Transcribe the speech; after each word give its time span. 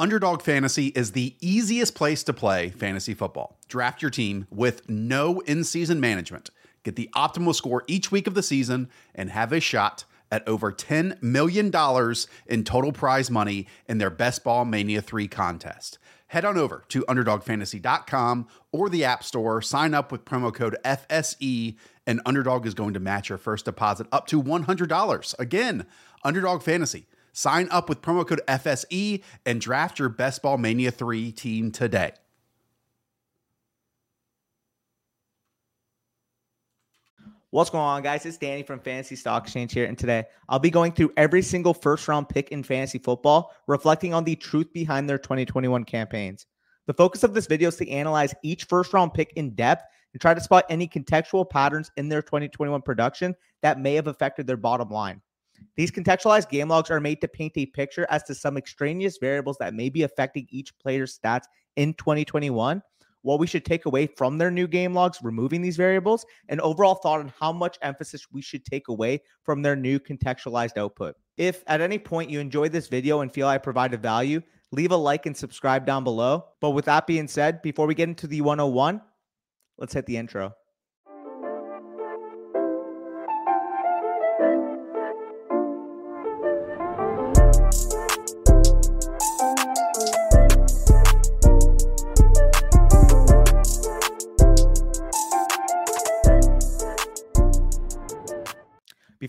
Underdog 0.00 0.40
Fantasy 0.40 0.86
is 0.86 1.12
the 1.12 1.36
easiest 1.42 1.94
place 1.94 2.22
to 2.22 2.32
play 2.32 2.70
fantasy 2.70 3.12
football. 3.12 3.58
Draft 3.68 4.00
your 4.00 4.10
team 4.10 4.46
with 4.48 4.88
no 4.88 5.40
in 5.40 5.62
season 5.62 6.00
management. 6.00 6.48
Get 6.84 6.96
the 6.96 7.10
optimal 7.14 7.54
score 7.54 7.84
each 7.86 8.10
week 8.10 8.26
of 8.26 8.32
the 8.32 8.42
season 8.42 8.88
and 9.14 9.28
have 9.28 9.52
a 9.52 9.60
shot 9.60 10.06
at 10.32 10.48
over 10.48 10.72
$10 10.72 11.22
million 11.22 11.70
in 12.46 12.64
total 12.64 12.92
prize 12.92 13.30
money 13.30 13.66
in 13.90 13.98
their 13.98 14.08
Best 14.08 14.42
Ball 14.42 14.64
Mania 14.64 15.02
3 15.02 15.28
contest. 15.28 15.98
Head 16.28 16.46
on 16.46 16.56
over 16.56 16.82
to 16.88 17.02
UnderdogFantasy.com 17.02 18.48
or 18.72 18.88
the 18.88 19.04
App 19.04 19.22
Store, 19.22 19.60
sign 19.60 19.92
up 19.92 20.10
with 20.10 20.24
promo 20.24 20.54
code 20.54 20.78
FSE, 20.82 21.76
and 22.06 22.22
Underdog 22.24 22.64
is 22.64 22.72
going 22.72 22.94
to 22.94 23.00
match 23.00 23.28
your 23.28 23.36
first 23.36 23.66
deposit 23.66 24.06
up 24.10 24.26
to 24.28 24.42
$100. 24.42 25.38
Again, 25.38 25.84
Underdog 26.24 26.62
Fantasy 26.62 27.06
Sign 27.32 27.68
up 27.70 27.88
with 27.88 28.02
promo 28.02 28.26
code 28.26 28.40
FSE 28.48 29.22
and 29.46 29.60
draft 29.60 29.98
your 29.98 30.08
Best 30.08 30.42
Ball 30.42 30.58
Mania 30.58 30.90
3 30.90 31.32
team 31.32 31.70
today. 31.70 32.12
What's 37.52 37.68
going 37.68 37.82
on, 37.82 38.02
guys? 38.04 38.24
It's 38.26 38.36
Danny 38.36 38.62
from 38.62 38.78
Fantasy 38.78 39.16
Stock 39.16 39.42
Exchange 39.42 39.72
here, 39.72 39.86
and 39.86 39.98
today 39.98 40.24
I'll 40.48 40.60
be 40.60 40.70
going 40.70 40.92
through 40.92 41.12
every 41.16 41.42
single 41.42 41.74
first 41.74 42.06
round 42.06 42.28
pick 42.28 42.50
in 42.50 42.62
fantasy 42.62 42.98
football, 42.98 43.52
reflecting 43.66 44.14
on 44.14 44.22
the 44.22 44.36
truth 44.36 44.72
behind 44.72 45.08
their 45.08 45.18
2021 45.18 45.82
campaigns. 45.82 46.46
The 46.86 46.94
focus 46.94 47.24
of 47.24 47.34
this 47.34 47.48
video 47.48 47.68
is 47.68 47.76
to 47.76 47.90
analyze 47.90 48.34
each 48.44 48.64
first 48.64 48.92
round 48.92 49.14
pick 49.14 49.32
in 49.34 49.50
depth 49.56 49.82
and 50.12 50.20
try 50.20 50.32
to 50.32 50.40
spot 50.40 50.64
any 50.70 50.86
contextual 50.86 51.48
patterns 51.48 51.90
in 51.96 52.08
their 52.08 52.22
2021 52.22 52.82
production 52.82 53.34
that 53.62 53.80
may 53.80 53.94
have 53.94 54.06
affected 54.06 54.46
their 54.46 54.56
bottom 54.56 54.88
line. 54.88 55.20
These 55.76 55.90
contextualized 55.90 56.48
game 56.48 56.68
logs 56.68 56.90
are 56.90 57.00
made 57.00 57.20
to 57.20 57.28
paint 57.28 57.52
a 57.56 57.66
picture 57.66 58.06
as 58.10 58.22
to 58.24 58.34
some 58.34 58.56
extraneous 58.56 59.18
variables 59.18 59.56
that 59.58 59.74
may 59.74 59.88
be 59.88 60.02
affecting 60.02 60.46
each 60.50 60.76
player's 60.78 61.18
stats 61.18 61.44
in 61.76 61.94
2021, 61.94 62.82
what 63.22 63.38
we 63.38 63.46
should 63.46 63.64
take 63.64 63.86
away 63.86 64.06
from 64.06 64.38
their 64.38 64.50
new 64.50 64.66
game 64.66 64.94
logs, 64.94 65.18
removing 65.22 65.62
these 65.62 65.76
variables, 65.76 66.24
and 66.48 66.60
overall 66.60 66.94
thought 66.96 67.20
on 67.20 67.32
how 67.38 67.52
much 67.52 67.78
emphasis 67.82 68.26
we 68.32 68.42
should 68.42 68.64
take 68.64 68.88
away 68.88 69.20
from 69.42 69.62
their 69.62 69.76
new 69.76 69.98
contextualized 69.98 70.76
output. 70.76 71.14
If 71.36 71.62
at 71.66 71.80
any 71.80 71.98
point 71.98 72.30
you 72.30 72.40
enjoyed 72.40 72.72
this 72.72 72.88
video 72.88 73.20
and 73.20 73.32
feel 73.32 73.46
I 73.46 73.58
provided 73.58 74.02
value, 74.02 74.42
leave 74.72 74.92
a 74.92 74.96
like 74.96 75.26
and 75.26 75.36
subscribe 75.36 75.86
down 75.86 76.04
below. 76.04 76.46
But 76.60 76.70
with 76.70 76.84
that 76.86 77.06
being 77.06 77.28
said, 77.28 77.62
before 77.62 77.86
we 77.86 77.94
get 77.94 78.08
into 78.08 78.26
the 78.26 78.40
101, 78.40 79.00
let's 79.78 79.94
hit 79.94 80.06
the 80.06 80.16
intro. 80.16 80.54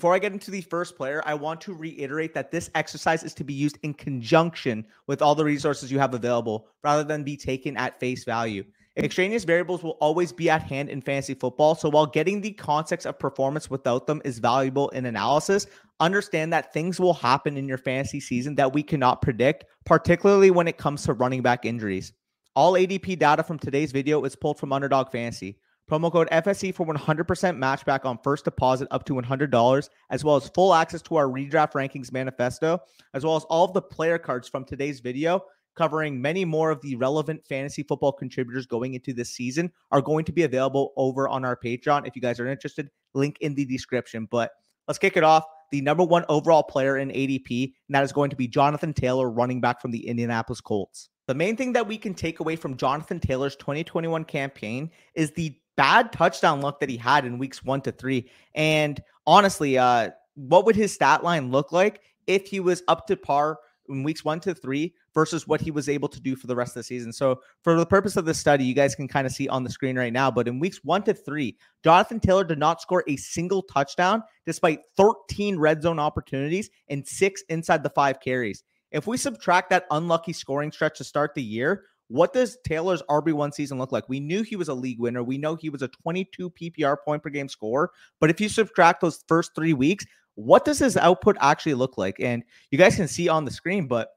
Before 0.01 0.15
I 0.15 0.17
get 0.17 0.33
into 0.33 0.49
the 0.49 0.61
first 0.61 0.97
player, 0.97 1.21
I 1.27 1.35
want 1.35 1.61
to 1.61 1.75
reiterate 1.75 2.33
that 2.33 2.49
this 2.49 2.71
exercise 2.73 3.23
is 3.23 3.35
to 3.35 3.43
be 3.43 3.53
used 3.53 3.77
in 3.83 3.93
conjunction 3.93 4.83
with 5.05 5.21
all 5.21 5.35
the 5.35 5.45
resources 5.45 5.91
you 5.91 5.99
have 5.99 6.15
available 6.15 6.69
rather 6.83 7.03
than 7.03 7.23
be 7.23 7.37
taken 7.37 7.77
at 7.77 7.99
face 7.99 8.23
value. 8.23 8.63
Extraneous 8.97 9.43
variables 9.43 9.83
will 9.83 9.99
always 10.01 10.31
be 10.31 10.49
at 10.49 10.63
hand 10.63 10.89
in 10.89 11.03
fantasy 11.03 11.35
football. 11.35 11.75
So 11.75 11.87
while 11.87 12.07
getting 12.07 12.41
the 12.41 12.53
context 12.53 13.05
of 13.05 13.19
performance 13.19 13.69
without 13.69 14.07
them 14.07 14.23
is 14.25 14.39
valuable 14.39 14.89
in 14.89 15.05
analysis, 15.05 15.67
understand 15.99 16.51
that 16.51 16.73
things 16.73 16.99
will 16.99 17.13
happen 17.13 17.55
in 17.55 17.67
your 17.67 17.77
fantasy 17.77 18.19
season 18.19 18.55
that 18.55 18.73
we 18.73 18.81
cannot 18.81 19.21
predict, 19.21 19.65
particularly 19.85 20.49
when 20.49 20.67
it 20.67 20.79
comes 20.79 21.03
to 21.03 21.13
running 21.13 21.43
back 21.43 21.63
injuries. 21.63 22.11
All 22.55 22.73
ADP 22.73 23.19
data 23.19 23.43
from 23.43 23.59
today's 23.59 23.91
video 23.91 24.23
is 24.23 24.35
pulled 24.35 24.57
from 24.57 24.73
Underdog 24.73 25.11
Fantasy. 25.11 25.59
Promo 25.89 26.11
code 26.11 26.29
FSE 26.31 26.73
for 26.73 26.85
100% 26.85 27.57
match 27.57 27.85
back 27.85 28.05
on 28.05 28.17
first 28.23 28.45
deposit 28.45 28.87
up 28.91 29.03
to 29.05 29.13
$100, 29.13 29.89
as 30.09 30.23
well 30.23 30.35
as 30.37 30.47
full 30.49 30.73
access 30.73 31.01
to 31.01 31.15
our 31.17 31.27
redraft 31.27 31.73
rankings 31.73 32.11
manifesto, 32.11 32.79
as 33.13 33.25
well 33.25 33.35
as 33.35 33.43
all 33.45 33.65
of 33.65 33.73
the 33.73 33.81
player 33.81 34.17
cards 34.17 34.47
from 34.47 34.63
today's 34.63 35.01
video, 35.01 35.43
covering 35.75 36.21
many 36.21 36.45
more 36.45 36.71
of 36.71 36.81
the 36.81 36.95
relevant 36.95 37.45
fantasy 37.47 37.83
football 37.83 38.11
contributors 38.11 38.65
going 38.65 38.93
into 38.93 39.13
this 39.13 39.31
season, 39.31 39.71
are 39.91 40.01
going 40.01 40.23
to 40.25 40.31
be 40.31 40.43
available 40.43 40.93
over 40.95 41.27
on 41.27 41.43
our 41.43 41.57
Patreon. 41.57 42.07
If 42.07 42.15
you 42.15 42.21
guys 42.21 42.39
are 42.39 42.47
interested, 42.47 42.89
link 43.13 43.37
in 43.41 43.55
the 43.55 43.65
description. 43.65 44.27
But 44.29 44.51
let's 44.87 44.99
kick 44.99 45.17
it 45.17 45.23
off. 45.23 45.45
The 45.71 45.81
number 45.81 46.03
one 46.03 46.25
overall 46.27 46.63
player 46.63 46.97
in 46.97 47.09
ADP, 47.09 47.63
and 47.87 47.95
that 47.95 48.03
is 48.03 48.11
going 48.11 48.29
to 48.29 48.35
be 48.35 48.47
Jonathan 48.47 48.93
Taylor, 48.93 49.29
running 49.29 49.61
back 49.61 49.81
from 49.81 49.91
the 49.91 50.05
Indianapolis 50.07 50.59
Colts. 50.59 51.09
The 51.27 51.35
main 51.35 51.55
thing 51.55 51.71
that 51.73 51.87
we 51.87 51.97
can 51.97 52.13
take 52.13 52.41
away 52.41 52.57
from 52.57 52.75
Jonathan 52.75 53.19
Taylor's 53.19 53.55
2021 53.55 54.25
campaign 54.25 54.91
is 55.15 55.31
the 55.31 55.55
bad 55.75 56.11
touchdown 56.11 56.61
luck 56.61 56.79
that 56.79 56.89
he 56.89 56.97
had 56.97 57.25
in 57.25 57.37
weeks 57.37 57.63
one 57.63 57.81
to 57.81 57.91
three. 57.91 58.29
And 58.55 59.01
honestly, 59.25 59.77
uh, 59.77 60.11
what 60.35 60.65
would 60.65 60.75
his 60.75 60.93
stat 60.93 61.23
line 61.23 61.51
look 61.51 61.71
like 61.71 62.01
if 62.27 62.47
he 62.47 62.59
was 62.59 62.83
up 62.87 63.07
to 63.07 63.17
par 63.17 63.59
in 63.89 64.03
weeks 64.03 64.23
one 64.23 64.39
to 64.39 64.53
three 64.53 64.93
versus 65.13 65.47
what 65.47 65.59
he 65.59 65.71
was 65.71 65.89
able 65.89 66.07
to 66.07 66.19
do 66.21 66.35
for 66.35 66.47
the 66.47 66.55
rest 66.55 66.71
of 66.71 66.81
the 66.81 66.83
season? 66.83 67.11
So, 67.11 67.41
for 67.63 67.75
the 67.75 67.85
purpose 67.85 68.15
of 68.15 68.25
this 68.25 68.37
study, 68.39 68.63
you 68.63 68.73
guys 68.73 68.95
can 68.95 69.07
kind 69.07 69.27
of 69.27 69.33
see 69.33 69.47
on 69.47 69.63
the 69.63 69.69
screen 69.69 69.97
right 69.97 70.13
now. 70.13 70.31
But 70.31 70.47
in 70.47 70.59
weeks 70.59 70.79
one 70.83 71.03
to 71.03 71.13
three, 71.13 71.57
Jonathan 71.83 72.19
Taylor 72.19 72.43
did 72.43 72.59
not 72.59 72.81
score 72.81 73.03
a 73.07 73.15
single 73.17 73.61
touchdown 73.63 74.23
despite 74.45 74.81
13 74.97 75.57
red 75.57 75.81
zone 75.81 75.99
opportunities 75.99 76.69
and 76.89 77.07
six 77.07 77.43
inside 77.49 77.83
the 77.83 77.89
five 77.89 78.19
carries. 78.19 78.63
If 78.91 79.07
we 79.07 79.17
subtract 79.17 79.69
that 79.69 79.85
unlucky 79.89 80.33
scoring 80.33 80.71
stretch 80.71 80.97
to 80.97 81.05
start 81.05 81.33
the 81.33 81.43
year, 81.43 81.85
what 82.11 82.33
does 82.33 82.57
Taylor's 82.65 83.01
RB1 83.09 83.53
season 83.53 83.77
look 83.77 83.93
like? 83.93 84.09
We 84.09 84.19
knew 84.19 84.43
he 84.43 84.57
was 84.57 84.67
a 84.67 84.73
league 84.73 84.99
winner. 84.99 85.23
We 85.23 85.37
know 85.37 85.55
he 85.55 85.69
was 85.69 85.81
a 85.81 85.87
22 85.87 86.49
PPR 86.49 86.97
point 87.05 87.23
per 87.23 87.29
game 87.29 87.47
scorer. 87.47 87.91
But 88.19 88.29
if 88.29 88.41
you 88.41 88.49
subtract 88.49 88.99
those 88.99 89.23
first 89.29 89.55
three 89.55 89.71
weeks, 89.71 90.05
what 90.35 90.65
does 90.65 90.79
his 90.79 90.97
output 90.97 91.37
actually 91.39 91.75
look 91.75 91.97
like? 91.97 92.17
And 92.19 92.43
you 92.69 92.77
guys 92.77 92.97
can 92.97 93.07
see 93.07 93.29
on 93.29 93.45
the 93.45 93.51
screen, 93.51 93.87
but 93.87 94.09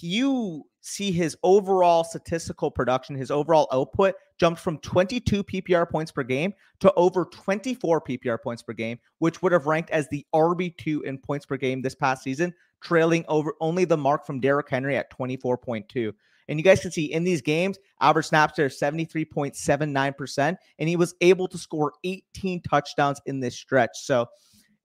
you 0.00 0.64
see 0.80 1.12
his 1.12 1.36
overall 1.44 2.02
statistical 2.02 2.72
production, 2.72 3.14
his 3.14 3.30
overall 3.30 3.68
output 3.72 4.16
jumped 4.40 4.60
from 4.60 4.78
22 4.78 5.44
PPR 5.44 5.88
points 5.88 6.10
per 6.10 6.24
game 6.24 6.52
to 6.80 6.92
over 6.94 7.24
24 7.26 8.00
PPR 8.00 8.42
points 8.42 8.62
per 8.62 8.72
game, 8.72 8.98
which 9.18 9.42
would 9.42 9.52
have 9.52 9.66
ranked 9.66 9.90
as 9.90 10.08
the 10.08 10.26
RB2 10.34 11.04
in 11.04 11.18
points 11.18 11.46
per 11.46 11.56
game 11.56 11.82
this 11.82 11.94
past 11.94 12.24
season, 12.24 12.52
trailing 12.80 13.24
over 13.28 13.54
only 13.60 13.84
the 13.84 13.96
mark 13.96 14.26
from 14.26 14.40
Derrick 14.40 14.68
Henry 14.68 14.96
at 14.96 15.16
24.2. 15.16 16.12
And 16.48 16.58
you 16.58 16.64
guys 16.64 16.80
can 16.80 16.90
see 16.90 17.12
in 17.12 17.24
these 17.24 17.42
games, 17.42 17.78
average 18.00 18.26
snaps 18.26 18.54
there 18.56 18.68
73.79%, 18.68 20.56
and 20.78 20.88
he 20.88 20.96
was 20.96 21.14
able 21.20 21.46
to 21.48 21.58
score 21.58 21.92
18 22.04 22.62
touchdowns 22.62 23.20
in 23.26 23.40
this 23.40 23.54
stretch. 23.54 23.90
So 23.94 24.26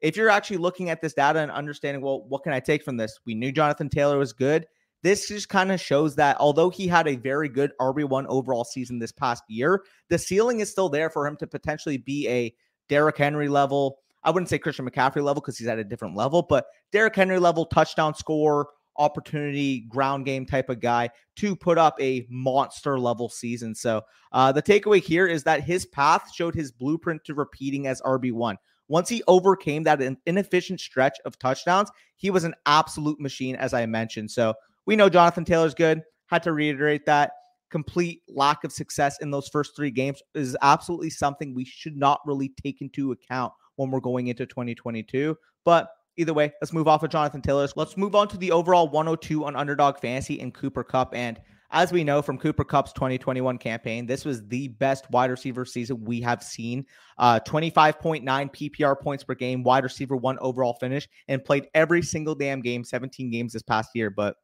if 0.02 0.18
you're 0.18 0.29
actually 0.29 0.57
looking 0.57 0.90
at 0.90 1.02
this 1.02 1.13
data 1.13 1.40
and 1.40 1.50
understanding, 1.50 2.03
well, 2.03 2.25
what 2.28 2.44
can 2.44 2.52
I 2.52 2.59
take 2.59 2.84
from 2.84 2.97
this? 2.97 3.18
We 3.25 3.35
knew 3.35 3.52
Jonathan 3.52 3.90
Taylor 3.90 4.18
was 4.18 4.34
good. 4.34 4.68
This 5.02 5.28
just 5.28 5.50
kind 5.50 5.72
of 5.72 5.81
shows 5.81 6.16
that 6.16 6.38
although 6.40 6.69
he 6.69 6.88
had 6.88 7.07
a 7.07 7.16
very 7.16 7.50
good 7.50 7.72
RB1 7.79 8.25
overall 8.28 8.63
season 8.63 9.00
this 9.00 9.12
past 9.12 9.44
year, 9.47 9.84
the 10.09 10.18
ceiling 10.18 10.59
is 10.59 10.69
still 10.69 10.90
there 10.90 11.09
for 11.09 11.25
him 11.28 11.35
to 11.38 11.47
potentially 11.47 11.97
be 11.97 12.28
a 12.28 12.53
Derrick 12.90 13.18
Henry 13.18 13.50
level. 13.50 14.00
I 14.23 14.31
wouldn't 14.31 14.50
say 14.50 14.57
Christian 14.57 14.90
McCaffrey 14.90 15.23
level 15.23 15.41
because 15.41 15.57
he's 15.57 15.68
at 15.68 15.79
a 15.79 15.84
different 15.84 16.16
level, 16.16 16.41
but 16.41 16.68
Derrick 16.91 17.16
Henry 17.16 17.40
level 17.40 17.66
touchdown 17.66 18.16
score, 18.16 18.69
opportunity 18.98 19.81
ground 19.81 20.26
game 20.26 20.46
type 20.46 20.70
of 20.70 20.80
guy 20.80 21.09
to 21.36 21.56
put 21.56 21.78
up 21.78 21.96
a 22.00 22.26
monster 22.30 23.00
level 23.00 23.30
season. 23.30 23.74
So 23.74 24.02
uh, 24.31 24.52
the 24.52 24.62
takeaway 24.62 25.02
here 25.02 25.28
is 25.28 25.44
that 25.44 25.64
his 25.64 25.86
path 25.86 26.31
showed 26.34 26.56
his 26.56 26.72
blueprint 26.72 27.24
to 27.26 27.34
repeating 27.34 27.88
as 27.88 28.02
RB1. 28.02 28.56
Once 28.88 29.09
he 29.09 29.24
overcame 29.28 29.84
that 29.84 30.02
inefficient 30.26 30.80
stretch 30.80 31.18
of 31.26 31.40
touchdowns, 31.40 31.90
he 32.16 32.30
was 32.30 32.44
an 32.44 32.53
absolute 32.66 33.20
machine, 33.20 33.56
as 33.56 33.74
I 33.74 33.86
mentioned. 33.86 34.30
So 34.30 34.53
we 34.86 34.96
know 34.96 35.09
Jonathan 35.09 35.46
Taylor's 35.46 35.74
good. 35.74 36.02
Had 36.28 36.44
to 36.44 36.53
reiterate 36.53 37.06
that. 37.06 37.32
Complete 37.70 38.22
lack 38.28 38.64
of 38.64 38.72
success 38.72 39.17
in 39.22 39.32
those 39.32 39.47
first 39.47 39.76
three 39.76 39.90
games 39.90 40.22
is 40.35 40.56
absolutely 40.62 41.09
something 41.09 41.56
we 41.56 41.66
should 41.66 41.97
not 41.97 42.20
really 42.26 42.52
take 42.62 42.82
into 42.82 43.12
account 43.12 43.52
when 43.78 43.90
we're 43.90 44.00
going 44.00 44.28
into 44.28 44.46
2022. 44.46 45.35
But 45.64 45.90
Either 46.18 46.34
way, 46.34 46.52
let's 46.62 46.74
move 46.74 46.88
off 46.88 47.04
of 47.04 47.10
Jonathan 47.10 47.42
Taylor. 47.42 47.68
Let's 47.76 47.98
move 47.98 48.16
on 48.16 48.28
to 48.28 48.38
the 48.38 48.52
overall 48.52 48.88
102 48.88 49.46
on 49.46 49.56
Underdog 49.56 50.00
Fantasy 50.00 50.40
and 50.40 50.54
Cooper 50.54 50.84
Kupp. 50.84 51.16
And 51.16 51.40
as 51.72 51.92
we 51.92 52.04
know 52.04 52.22
from 52.22 52.38
Cooper 52.38 52.64
Kupp's 52.64 52.94
2021 52.94 53.58
campaign, 53.58 54.06
this 54.06 54.24
was 54.24 54.48
the 54.48 54.68
best 54.68 55.10
wide 55.10 55.32
receiver 55.32 55.66
season 55.66 56.06
we 56.06 56.22
have 56.22 56.44
seen. 56.44 56.86
Uh, 57.18 57.40
25.9 57.40 58.24
PPR 58.24 59.00
points 59.00 59.24
per 59.24 59.34
game, 59.34 59.64
wide 59.64 59.84
receiver 59.84 60.16
one 60.16 60.38
overall 60.40 60.78
finish, 60.80 61.10
and 61.28 61.44
played 61.44 61.68
every 61.74 62.04
single 62.04 62.36
damn 62.36 62.62
game, 62.62 62.84
17 62.84 63.32
games 63.32 63.54
this 63.54 63.64
past 63.64 63.90
year. 63.96 64.12
But 64.12 64.36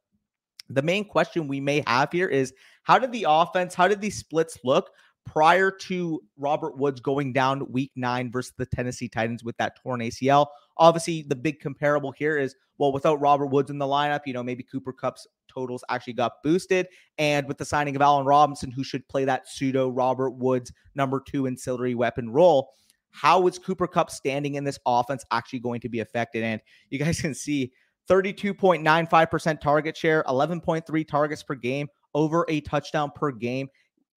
the 0.70 0.82
main 0.82 1.06
question 1.06 1.48
we 1.48 1.60
may 1.60 1.84
have 1.86 2.12
here 2.12 2.28
is 2.28 2.52
how 2.82 2.98
did 2.98 3.12
the 3.12 3.28
offense, 3.30 3.76
how 3.76 3.88
did 3.88 4.02
these 4.02 4.18
splits 4.18 4.58
look 4.64 4.90
prior 5.32 5.70
to 5.70 6.22
Robert 6.38 6.78
Woods 6.78 7.00
going 7.00 7.34
down 7.34 7.72
week 7.72 7.92
nine 7.96 8.32
versus 8.32 8.54
the 8.58 8.66
Tennessee 8.66 9.08
Titans 9.08 9.44
with 9.44 9.56
that 9.58 9.78
torn 9.82 10.00
ACL. 10.00 10.48
Obviously, 10.78 11.24
the 11.28 11.36
big 11.36 11.60
comparable 11.60 12.12
here 12.12 12.38
is 12.38 12.56
well, 12.80 12.92
without 12.94 13.20
Robert 13.20 13.48
Woods 13.48 13.70
in 13.70 13.78
the 13.78 13.86
lineup, 13.86 14.22
you 14.26 14.34
know, 14.34 14.42
maybe 14.42 14.64
Cooper 14.64 14.94
Kupp's 14.94 15.28
totals 15.54 15.84
actually 15.90 16.14
got 16.14 16.42
boosted. 16.44 16.88
And 17.18 17.46
with 17.46 17.58
the 17.58 17.66
signing 17.66 17.96
of 17.96 18.02
Allen 18.02 18.26
Robinson, 18.26 18.72
who 18.72 18.84
should 18.86 19.08
play 19.10 19.26
that 19.26 19.48
pseudo 19.50 19.90
Robert 19.90 20.32
Woods 20.32 20.72
number 20.96 21.22
two 21.24 21.46
ancillary 21.46 21.94
weapon 21.94 22.30
role, 22.32 22.72
how 23.12 23.46
is 23.48 23.60
Cooper 23.60 23.88
Kupp 23.88 24.10
standing 24.10 24.56
in 24.56 24.64
this 24.64 24.80
offense 24.86 25.26
actually 25.32 25.60
going 25.60 25.82
to 25.82 25.90
be 25.90 26.00
affected? 26.00 26.44
And 26.44 26.62
you 26.90 26.98
guys 26.98 27.20
can 27.20 27.36
see 27.36 27.74
32.95% 28.10 29.60
target 29.60 29.98
share, 29.98 30.24
11.3 30.24 31.08
targets 31.08 31.44
per 31.44 31.56
game, 31.56 31.88
over 32.16 32.46
a 32.50 32.62
touchdown 32.62 33.12
per 33.14 33.32
game, 33.32 33.68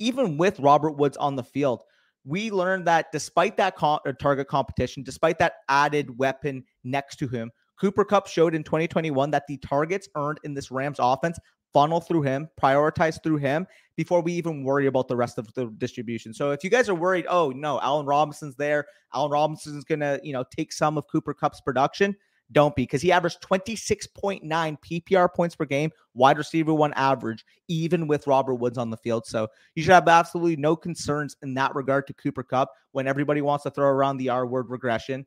even 0.03 0.37
with 0.37 0.59
Robert 0.59 0.93
Woods 0.93 1.17
on 1.17 1.37
the 1.37 1.45
field. 1.45 1.85
We 2.25 2.51
learned 2.51 2.87
that 2.87 3.13
despite 3.13 3.57
that 3.57 3.75
uh, 3.81 3.99
target 4.19 4.49
competition, 4.49 5.03
despite 5.03 5.39
that 5.39 5.55
added 5.69 6.19
weapon 6.19 6.65
next 6.85 7.17
to 7.17 7.29
him, 7.29 7.51
Cooper 7.81 8.05
Kupp 8.05 8.27
showed 8.27 8.55
in 8.55 8.63
2021 8.63 9.31
that 9.31 9.45
the 9.49 9.57
targets 9.59 10.09
earned 10.17 10.39
in 10.45 10.55
this 10.55 10.71
Rams 10.71 10.99
offense 11.01 11.39
funnel 11.73 12.01
through 12.01 12.23
him, 12.23 12.49
prioritize 12.61 13.23
through 13.23 13.39
him 13.39 13.67
before 13.97 14.21
we 14.21 14.33
even 14.33 14.63
worry 14.63 14.87
about 14.87 15.09
the 15.09 15.17
rest 15.17 15.39
of 15.39 15.53
the 15.55 15.67
distribution. 15.79 16.35
So 16.35 16.51
if 16.51 16.63
you 16.63 16.71
guys 16.71 16.89
are 16.89 16.95
worried, 16.95 17.27
oh 17.29 17.51
no, 17.51 17.81
Allen 17.81 18.07
Robinson's 18.07 18.57
there, 18.57 18.87
Allen 19.15 19.31
Robinson's 19.31 19.85
gonna, 19.85 20.21
you 20.23 20.33
know, 20.33 20.45
take 20.57 20.73
some 20.73 20.99
of 20.99 21.07
Cooper 21.09 21.35
Kupp's 21.35 21.61
production. 21.61 22.15
Don't 22.53 22.77
be 22.77 22.83
because 22.83 23.03
he 23.03 23.11
averaged 23.11 23.41
26.9 23.43 24.43
PPR 24.47 25.35
points 25.35 25.57
per 25.57 25.65
game, 25.65 25.91
wide 26.15 26.39
receiver 26.39 26.75
one 26.75 26.93
average, 26.95 27.45
even 27.69 28.07
with 28.07 28.27
Robert 28.27 28.57
Woods 28.57 28.79
on 28.79 28.91
the 28.91 28.97
field. 28.97 29.27
So 29.27 29.49
you 29.75 29.83
should 29.83 29.93
have 29.93 30.09
absolutely 30.09 30.57
no 30.57 30.77
concerns 30.77 31.37
in 31.43 31.55
that 31.55 31.75
regard 31.75 32.07
to 32.09 32.15
Cooper 32.15 32.43
Kupp 32.43 32.71
when 32.93 33.07
everybody 33.07 33.43
wants 33.43 33.65
to 33.65 33.71
throw 33.71 33.89
around 33.89 34.19
the 34.19 34.29
R 34.29 34.47
word 34.47 34.69
regression. 34.69 35.27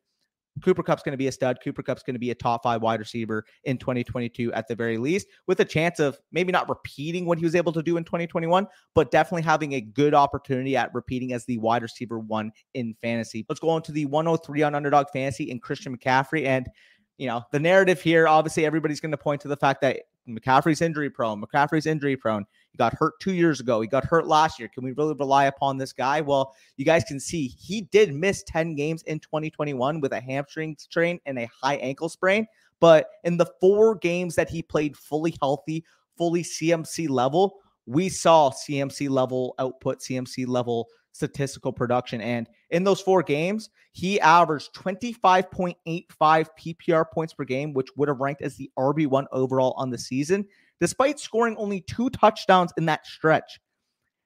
Cooper 0.63 0.83
Kupp's 0.83 1.04
going 1.04 1.12
to 1.12 1.18
be 1.18 1.27
a 1.27 1.31
stud. 1.31 1.57
Cooper 1.63 1.83
Kupp's 1.83 2.04
going 2.04 2.16
to 2.16 2.19
be 2.19 2.31
a 2.31 2.36
top 2.36 2.63
five 2.63 2.81
wide 2.81 3.00
receiver 3.00 3.44
in 3.66 3.77
2022 3.77 4.54
at 4.54 4.68
the 4.68 4.75
very 4.75 4.98
least, 4.98 5.27
with 5.48 5.60
a 5.60 5.66
chance 5.66 6.00
of 6.00 6.18
maybe 6.31 6.51
not 6.51 6.69
repeating 6.69 7.25
what 7.25 7.38
he 7.38 7.44
was 7.44 7.56
able 7.56 7.74
to 7.74 7.83
do 7.83 7.98
in 7.98 8.04
2021, 8.04 8.66
but 8.94 9.12
definitely 9.12 9.42
having 9.42 9.74
a 9.74 9.81
good 9.81 10.13
opportunity 10.13 10.77
at 10.77 10.94
repeating 10.94 11.33
as 11.33 11.45
the 11.45 11.57
wide 11.57 11.81
receiver 11.81 12.19
one 12.19 12.51
in 12.74 12.95
fantasy. 13.01 13.45
Let's 13.50 13.60
go 13.60 13.69
on 13.69 13.81
to 13.83 13.92
the 13.92 14.06
103 14.06 14.63
on 14.63 14.75
underdog 14.75 15.07
fantasy 15.12 15.51
and 15.51 15.62
Christian 15.62 15.98
McCaffrey. 15.98 16.45
And, 16.45 16.68
you 17.17 17.27
know, 17.27 17.44
the 17.51 17.59
narrative 17.59 18.01
here, 18.01 18.27
obviously, 18.27 18.65
everybody's 18.65 19.00
going 19.00 19.12
to 19.12 19.17
point 19.17 19.41
to 19.41 19.47
the 19.47 19.57
fact 19.57 19.81
that 19.81 20.01
McCaffrey's 20.27 20.81
injury 20.81 21.09
prone. 21.09 21.41
McCaffrey's 21.41 21.85
injury 21.85 22.17
prone. 22.17 22.45
He 22.71 22.77
got 22.77 22.94
hurt 22.94 23.13
two 23.19 23.33
years 23.33 23.59
ago. 23.59 23.79
He 23.81 23.88
got 23.88 24.03
hurt 24.03 24.27
last 24.27 24.59
year. 24.59 24.67
Can 24.67 24.83
we 24.83 24.91
really 24.94 25.13
rely 25.13 25.45
upon 25.45 25.77
this 25.77 25.94
guy? 25.94 26.21
Well, 26.21 26.56
you 26.77 26.85
guys 26.85 27.03
can 27.03 27.19
see 27.19 27.47
he 27.47 27.81
did 27.81 28.13
miss 28.13 28.44
10 28.44 28.75
games 28.75 29.03
in 29.03 29.19
2021 29.19 30.01
with 30.01 30.12
a 30.13 30.19
hamstring 30.19 30.75
strain 30.79 31.19
and 31.25 31.39
a 31.39 31.50
high 31.62 31.75
ankle 31.75 32.09
sprain. 32.09 32.47
But 32.79 33.09
in 33.23 33.38
the 33.38 33.47
four 33.62 33.95
games 33.95 34.35
that 34.35 34.50
he 34.50 34.62
played 34.62 34.97
fully 34.97 35.35
healthy, 35.41 35.85
fully 36.17 36.44
CMC 36.44 37.07
level, 37.09 37.59
we 37.85 38.09
saw 38.09 38.50
CMC 38.50 39.09
level 39.09 39.56
output, 39.59 40.00
CMC 40.00 40.47
level 40.47 40.88
statistical 41.12 41.71
production. 41.71 42.19
And 42.19 42.50
in 42.75 42.83
those 42.83 43.00
four 43.00 43.24
games, 43.24 43.69
he 43.94 44.19
averaged 44.19 44.75
25.85 44.75 45.75
PPR 46.13 47.06
points 47.12 47.33
per 47.33 47.45
game, 47.45 47.74
which 47.74 47.88
would 47.95 48.10
have 48.10 48.19
ranked 48.19 48.42
as 48.42 48.57
the 48.57 48.69
RB1 48.77 49.25
overall 49.31 49.74
on 49.77 49.89
the 49.89 49.98
season 49.98 50.45
despite 50.80 51.19
scoring 51.19 51.56
only 51.57 51.81
two 51.81 52.10
touchdowns 52.10 52.74
in 52.77 52.86
that 52.86 53.06
stretch. 53.06 53.60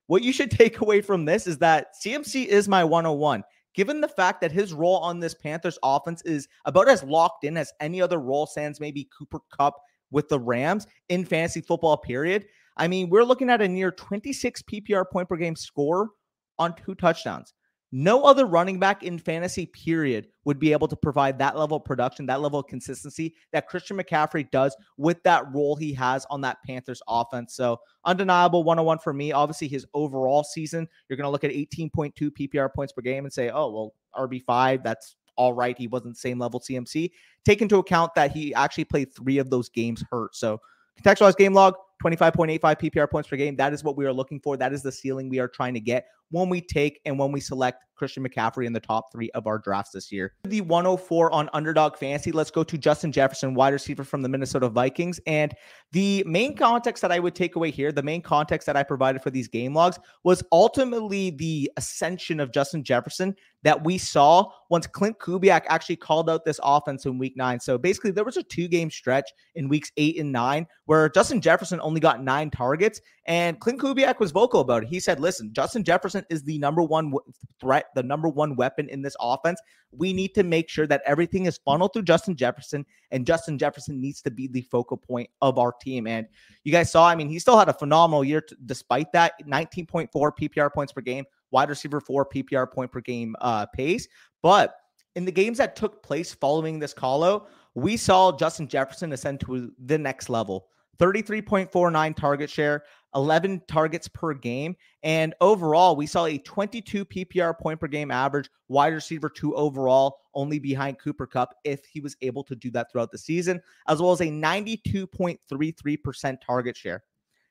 What 0.08 0.24
you 0.24 0.34
should 0.34 0.50
take 0.60 0.82
away 0.82 1.02
from 1.02 1.26
this 1.26 1.46
is 1.46 1.60
that 1.60 1.94
CMC 2.04 2.48
is 2.48 2.68
my 2.68 2.84
101. 2.84 3.44
Given 3.76 4.02
the 4.02 4.08
fact 4.08 4.42
that 4.42 4.52
his 4.52 4.74
role 4.74 4.98
on 4.98 5.20
this 5.20 5.36
Panthers 5.36 5.78
offense 5.84 6.24
is 6.24 6.48
about 6.66 6.90
as 6.90 7.04
locked 7.04 7.44
in 7.44 7.56
as 7.56 7.72
any 7.80 8.02
other 8.02 8.18
role, 8.18 8.48
sans 8.48 8.80
maybe 8.80 9.08
Cooper 9.16 9.40
Kupp 9.56 9.76
with 10.10 10.28
the 10.28 10.40
Rams 10.40 10.88
in 11.10 11.24
fantasy 11.24 11.62
football, 11.62 11.98
period. 11.98 12.48
I 12.78 12.88
mean, 12.88 13.10
we're 13.10 13.24
looking 13.24 13.50
at 13.50 13.62
a 13.62 13.68
near 13.68 13.92
26 13.92 14.64
PPR 14.64 15.06
point 15.10 15.30
per 15.30 15.36
game 15.36 15.56
score 15.56 16.10
on 16.58 16.76
two 16.76 16.96
touchdowns. 16.96 17.54
No 17.92 18.24
other 18.24 18.46
running 18.46 18.78
back 18.78 19.02
in 19.02 19.18
fantasy, 19.18 19.66
period, 19.66 20.28
would 20.46 20.60
be 20.60 20.72
able 20.72 20.88
to 20.88 20.96
provide 20.96 21.40
that 21.40 21.58
level 21.58 21.78
of 21.78 21.86
production, 21.86 22.28
that 22.28 22.40
level 22.40 22.60
of 22.60 22.68
consistency 22.68 23.34
that 23.52 23.68
Christian 23.68 23.98
McCaffrey 23.98 24.50
does 24.52 24.76
with 24.98 25.22
that 25.24 25.52
role 25.54 25.76
he 25.76 25.92
has 25.94 26.26
on 26.30 26.42
that 26.42 26.58
Panthers 26.66 27.02
offense. 27.08 27.56
So, 27.56 27.80
undeniable 28.06 28.64
101 28.64 29.00
for 29.00 29.12
me. 29.12 29.32
Obviously, 29.32 29.68
his 29.68 29.88
overall 29.96 30.44
season, 30.44 30.88
you're 31.08 31.18
going 31.18 31.26
to 31.26 31.32
look 31.32 31.44
at 31.44 31.52
18.2 31.52 32.14
PPR 32.14 32.72
points 32.74 32.94
per 32.94 33.02
game 33.02 33.26
and 33.26 33.34
say, 33.34 33.50
oh, 33.50 33.72
well, 33.72 33.94
RB5, 34.16 34.84
that's 34.84 35.16
all 35.36 35.54
right. 35.54 35.78
He 35.78 35.88
wasn't 35.88 36.18
same 36.18 36.38
level 36.38 36.60
CMC. 36.60 37.10
Take 37.44 37.64
into 37.64 37.78
account 37.78 38.14
that 38.14 38.32
he 38.32 38.54
actually 38.54 38.86
played 38.86 39.12
three 39.16 39.40
of 39.40 39.50
those 39.50 39.68
games 39.68 40.04
hurt. 40.12 40.36
So, 40.36 40.62
contextualized 41.02 41.38
game 41.38 41.54
log, 41.54 41.74
25.85 42.04 42.60
PPR 42.60 43.10
points 43.10 43.30
per 43.30 43.36
game. 43.36 43.56
That 43.56 43.74
is 43.74 43.84
what 43.84 43.98
we 43.98 44.06
are 44.06 44.14
looking 44.14 44.40
for. 44.40 44.58
That 44.58 44.74
is 44.74 44.84
the 44.84 44.92
ceiling 44.92 45.28
we 45.28 45.40
are 45.40 45.48
trying 45.48 45.74
to 45.74 45.80
get 45.80 46.06
when 46.32 46.50
we 46.50 46.62
take 46.62 47.00
and 47.06 47.18
when 47.18 47.32
we 47.32 47.40
select 47.40 47.84
Christian 48.00 48.28
McCaffrey 48.28 48.66
in 48.66 48.74
the 48.74 48.80
top 48.80 49.12
three 49.12 49.30
of 49.32 49.46
our 49.46 49.60
drafts 49.60 49.92
this 49.92 50.12
year. 50.12 50.34
The 50.46 50.62
104 50.62 51.32
on 51.32 51.50
underdog 51.54 51.98
fantasy. 51.98 52.32
Let's 52.32 52.50
go 52.50 52.64
to 52.64 52.78
Justin 52.78 53.12
Jefferson, 53.12 53.54
wide 53.54 53.74
receiver 53.74 54.06
from 54.06 54.22
the 54.22 54.30
Minnesota 54.30 54.70
Vikings. 54.70 55.20
And 55.28 55.54
the 55.92 56.24
main 56.26 56.56
context 56.56 57.02
that 57.02 57.12
I 57.12 57.20
would 57.20 57.36
take 57.36 57.58
away 57.58 57.72
here, 57.72 57.92
the 57.92 58.02
main 58.02 58.22
context 58.22 58.66
that 58.68 58.78
I 58.78 58.84
provided 58.84 59.22
for 59.22 59.30
these 59.30 59.50
game 59.50 59.74
logs 59.76 60.00
was 60.24 60.42
ultimately 60.52 61.32
the 61.32 61.70
ascension 61.76 62.40
of 62.40 62.54
Justin 62.54 62.84
Jefferson 62.84 63.36
that 63.64 63.84
we 63.84 63.98
saw 63.98 64.50
once 64.70 64.88
Klint 64.88 65.18
Kubiak 65.18 65.64
actually 65.68 65.98
called 65.98 66.30
out 66.30 66.46
this 66.46 66.60
offense 66.64 67.06
in 67.06 67.18
week 67.18 67.36
nine. 67.36 67.60
So 67.60 67.78
basically, 67.78 68.12
there 68.12 68.24
was 68.24 68.38
a 68.38 68.44
two 68.44 68.70
game 68.70 68.90
stretch 68.90 69.30
in 69.56 69.68
weeks 69.68 69.92
eight 69.98 70.18
and 70.18 70.32
nine 70.32 70.66
where 70.86 71.10
Justin 71.10 71.42
Jefferson 71.42 71.82
only 71.82 72.00
got 72.00 72.24
nine 72.24 72.50
targets. 72.50 73.02
And 73.26 73.60
Klint 73.60 73.80
Kubiak 73.80 74.20
was 74.20 74.32
vocal 74.32 74.62
about 74.62 74.84
it. 74.84 74.90
He 74.90 75.00
said, 75.00 75.20
listen, 75.20 75.52
Justin 75.54 75.84
Jefferson 75.84 76.19
is 76.30 76.44
the 76.44 76.58
number 76.60 76.82
one 76.82 77.14
threat, 77.60 77.88
the 77.96 78.04
number 78.04 78.28
one 78.28 78.56
weapon 78.56 78.90
in 78.90 79.02
this 79.02 79.16
offense. 79.20 79.60
We 79.92 80.14
need 80.14 80.34
to 80.36 80.44
make 80.44 80.70
sure 80.70 80.88
that 80.88 81.02
everything 81.06 81.46
is 81.46 81.60
funneled 81.66 81.94
through 81.94 82.04
Justin 82.04 82.36
Jefferson, 82.36 82.86
and 83.12 83.26
Justin 83.26 83.58
Jefferson 83.58 84.00
needs 84.00 84.22
to 84.22 84.32
be 84.32 84.48
the 84.48 84.62
focal 84.62 84.98
point 84.98 85.30
of 85.42 85.58
our 85.58 85.72
team. 85.72 86.08
And 86.08 86.28
you 86.64 86.72
guys 86.72 86.92
saw, 86.92 87.08
I 87.08 87.16
mean, 87.16 87.30
he 87.30 87.40
still 87.40 87.58
had 87.58 87.70
a 87.70 87.74
phenomenal 87.74 88.24
year 88.24 88.42
t- 88.42 88.56
despite 88.66 89.12
that 89.14 89.34
19.4 89.46 90.10
PPR 90.12 90.74
points 90.74 90.94
per 90.94 91.02
game, 91.02 91.26
wide 91.52 91.70
receiver 91.70 92.00
four 92.00 92.26
PPR 92.26 92.72
point 92.72 92.92
per 92.92 93.02
game 93.02 93.36
uh, 93.42 93.66
pace. 93.68 94.08
But 94.42 94.76
in 95.16 95.26
the 95.26 95.32
games 95.32 95.58
that 95.58 95.76
took 95.76 96.04
place 96.04 96.34
following 96.34 96.80
this 96.80 96.94
call 96.94 97.48
we 97.76 97.98
saw 97.98 98.36
Justin 98.36 98.68
Jefferson 98.68 99.14
ascend 99.14 99.40
to 99.42 99.72
the 99.86 99.98
next 99.98 100.30
level. 100.30 100.68
33.49 101.00 102.16
target 102.16 102.50
share, 102.50 102.84
11 103.16 103.62
targets 103.68 104.08
per 104.08 104.34
game. 104.34 104.76
And 105.04 105.36
overall, 105.42 105.96
we 105.96 106.06
saw 106.06 106.26
a 106.26 106.38
22 106.38 107.06
PPR 107.06 107.58
point 107.58 107.80
per 107.80 107.88
game 107.88 108.12
average, 108.12 108.52
wide 108.68 108.94
receiver 108.94 109.30
two 109.30 109.56
overall, 109.56 110.20
only 110.34 110.60
behind 110.60 111.00
Cooper 111.00 111.26
Kupp 111.26 111.56
if 111.64 111.86
he 111.86 112.02
was 112.02 112.18
able 112.22 112.44
to 112.44 112.56
do 112.56 112.70
that 112.72 112.92
throughout 112.92 113.12
the 113.12 113.18
season, 113.18 113.62
as 113.88 114.02
well 114.02 114.12
as 114.12 114.20
a 114.22 114.28
92.33% 114.28 116.38
target 116.46 116.78
share. 116.78 117.04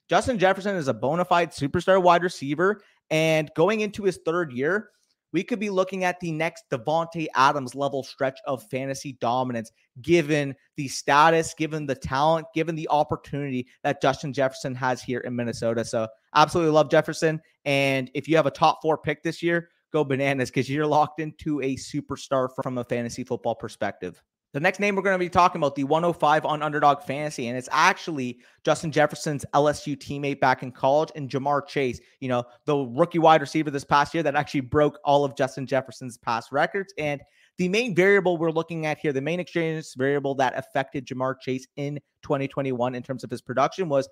Justin 0.09 0.39
Jefferson 0.39 0.77
is 0.77 0.89
a 0.89 0.95
bona 0.95 1.25
fide 1.25 1.51
superstar 1.51 2.03
wide 2.03 2.23
receiver. 2.23 2.83
And 3.11 3.51
going 3.55 3.81
into 3.81 4.05
his 4.05 4.19
third 4.25 4.53
year, 4.53 4.91
we 5.33 5.43
could 5.43 5.59
be 5.59 5.71
looking 5.71 6.05
at 6.05 6.21
the 6.21 6.33
next 6.33 6.65
Davante 6.71 7.27
Adams 7.35 7.75
level 7.75 8.03
stretch 8.03 8.39
of 8.47 8.63
fantasy 8.71 9.17
dominance, 9.21 9.71
given 10.01 10.55
the 10.77 10.89
status, 10.89 11.55
given 11.55 11.87
the 11.87 11.95
talent, 11.95 12.47
given 12.55 12.75
the 12.75 12.89
opportunity 12.89 13.67
that 13.83 14.01
Justin 14.01 14.33
Jefferson 14.33 14.75
has 14.75 15.03
here 15.03 15.21
in 15.21 15.37
Minnesota. 15.37 15.85
So, 15.85 16.09
absolutely 16.35 16.73
love 16.73 16.91
Jefferson. 16.91 17.41
And 17.65 18.11
if 18.15 18.29
you 18.29 18.37
have 18.37 18.47
a 18.47 18.51
top 18.51 18.79
four 18.83 18.99
pick 18.99 19.23
this 19.23 19.43
year, 19.43 19.69
go 19.93 20.05
bananas 20.05 20.51
because 20.51 20.69
you're 20.69 20.87
locked 20.87 21.21
into 21.21 21.61
a 21.61 21.77
superstar 21.77 22.49
from 22.63 22.79
a 22.79 22.85
fantasy 22.85 23.25
football 23.25 23.55
perspective. 23.55 24.23
The 24.59 24.63
next 24.63 24.81
name 24.81 24.97
we're 24.97 25.03
going 25.03 25.15
to 25.15 25.25
be 25.25 25.29
talking 25.29 25.61
about, 25.61 25.77
the 25.77 25.85
105 25.85 26.45
on 26.45 26.65
Underdog 26.65 27.01
Fantasy, 27.03 27.47
and 27.47 27.57
it's 27.57 27.69
actually 27.71 28.41
Justin 28.65 28.91
Jefferson's 28.91 29.45
LSU 29.55 29.97
teammate 29.97 30.41
back 30.41 30.65
in 30.65 30.73
college 30.73 31.13
and 31.15 31.31
Ja'Marr 31.31 31.65
Chase, 31.65 32.01
you 32.19 32.29
know, 32.29 32.43
the 32.65 32.77
rookie 32.77 33.21
wide 33.21 33.41
receiver 33.41 33.71
this 33.71 33.85
past 33.85 34.15
year 34.15 34.25
that 34.25 34.35
actually 34.35 34.63
broke 34.63 34.99
all 35.05 35.25
of 35.25 35.37
Justin 35.37 35.65
Jefferson's 35.65 36.19
past 36.19 36.51
records. 36.51 36.93
And 36.99 37.21
the 37.57 37.69
main 37.69 37.95
variable 37.95 38.37
we're 38.37 38.51
looking 38.51 38.85
at 38.85 38.99
here, 38.99 39.13
the 39.13 39.21
main 39.21 39.39
exchange 39.39 39.95
variable 39.97 40.35
that 40.35 40.59
affected 40.59 41.07
Ja'Marr 41.07 41.39
Chase 41.41 41.69
in 41.77 42.01
2021 42.23 42.97
in 42.97 43.03
terms 43.05 43.23
of 43.23 43.31
his 43.31 43.41
production 43.41 43.89
was 43.89 44.09